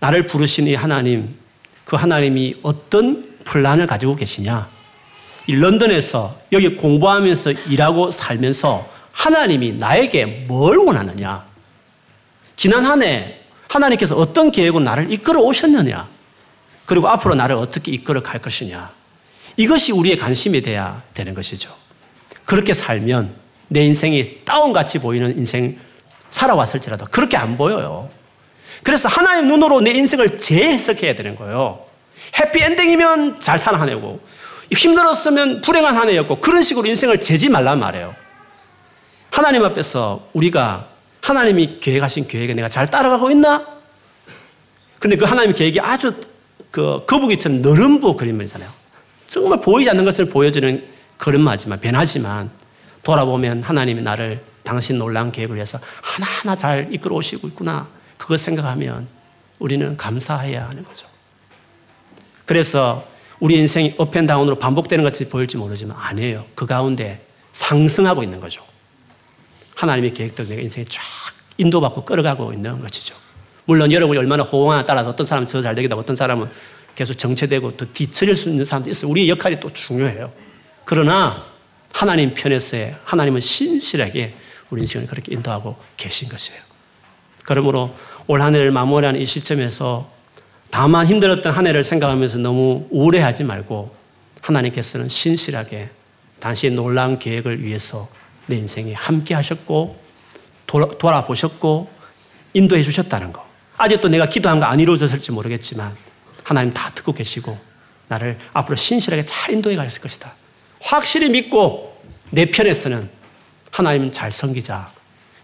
[0.00, 1.34] 나를 부르신 이 하나님,
[1.84, 4.68] 그 하나님이 어떤 플란을 가지고 계시냐.
[5.46, 11.46] 이 런던에서 여기 공부하면서 일하고 살면서 하나님이 나에게 뭘 원하느냐?
[12.56, 16.08] 지난 한 해 하나님께서 어떤 계획으로 나를 이끌어 오셨느냐?
[16.86, 18.90] 그리고 앞으로 나를 어떻게 이끌어 갈 것이냐?
[19.56, 21.74] 이것이 우리의 관심이 돼야 되는 것이죠.
[22.44, 23.34] 그렇게 살면
[23.68, 25.78] 내 인생이 다운같이 보이는 인생
[26.30, 28.08] 살아왔을지라도 그렇게 안 보여요.
[28.82, 31.84] 그래서 하나님 눈으로 내 인생을 재해석해야 되는 거예요.
[32.38, 34.20] 해피엔딩이면 잘 사는 한 해고,
[34.72, 38.14] 힘들었으면 불행한 한 해였고, 그런 식으로 인생을 재지 말란 말이에요.
[39.30, 40.88] 하나님 앞에서 우리가
[41.24, 43.66] 하나님이 계획하신 계획에 내가 잘 따라가고 있나?
[44.98, 46.12] 근데 그 하나님의 계획이 아주
[46.70, 48.70] 그 거북이처럼 너름보 그림이잖아요.
[49.26, 52.50] 정말 보이지 않는 것을 보여주는 걸음마지만 변하지만
[53.02, 57.88] 돌아보면 하나님이 나를 당신 놀라운 계획을 위해서 하나하나 잘 이끌어 오시고 있구나.
[58.18, 59.08] 그걸 생각하면
[59.58, 61.06] 우리는 감사해야 하는 거죠.
[62.44, 63.06] 그래서
[63.40, 66.44] 우리 인생이 업앤다운으로 반복되는 것이 보일지 모르지만 아니에요.
[66.54, 68.62] 그 가운데 상승하고 있는 거죠.
[69.74, 71.02] 하나님의 계획대로 내가 인생에 쫙
[71.58, 73.14] 인도받고 끌어가고 있는 것이죠.
[73.66, 76.48] 물론 여러분이 얼마나 호응하에 따라서 어떤 사람은 더잘 되겠다, 어떤 사람은
[76.94, 79.10] 계속 정체되고 더 뒤처질 수 있는 사람도 있어요.
[79.10, 80.32] 우리의 역할이 또 중요해요.
[80.84, 81.46] 그러나
[81.92, 84.34] 하나님 편에서의 하나님은 신실하게
[84.70, 86.60] 우리 인생을 그렇게 인도하고 계신 것이에요.
[87.44, 87.94] 그러므로
[88.26, 90.10] 올 한 해를 마무리하는 이 시점에서
[90.70, 93.94] 다만 힘들었던 한 해를 생각하면서 너무 우울해하지 말고
[94.40, 95.88] 하나님께서는 신실하게
[96.40, 98.08] 당신의 놀라운 계획을 위해서
[98.46, 99.98] 내 인생에 함께 하셨고
[100.66, 101.90] 돌아, 보셨고
[102.52, 103.44] 인도해 주셨다는 거.
[103.76, 105.94] 아직도 내가 기도한 거 안 이루어졌을지 모르겠지만
[106.42, 107.58] 하나님 다 듣고 계시고
[108.08, 110.32] 나를 앞으로 신실하게 잘 인도해 가실 것이다.
[110.80, 113.08] 확실히 믿고 내 편에서는
[113.70, 114.90] 하나님 잘 섬기자.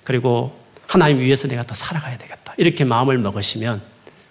[0.04, 2.54] 그리고 하나님 위해서 내가 더 살아가야 되겠다.
[2.56, 3.80] 이렇게 마음을 먹으시면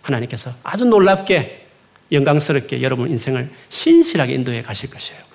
[0.02, 1.68] 하나님께서 아주 놀랍게
[2.12, 5.29] 영광스럽게 여러분 인생을 신실하게 인도해 가실 것이에요.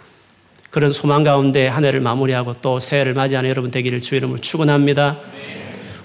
[0.74, 5.16] 그런 소망 가운데 한 해를 마무리하고 또 새해를 맞이하는 여러분 되기를 주 이름으로 축원합니다.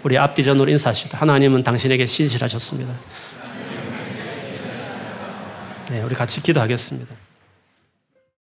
[0.04, 1.18] 우리 앞뒤 전으로 인사하시다.
[1.18, 2.94] 하나님은 당신에게 신실하셨습니다.
[5.90, 7.29] 네, 우리 같이 기도하겠습니다.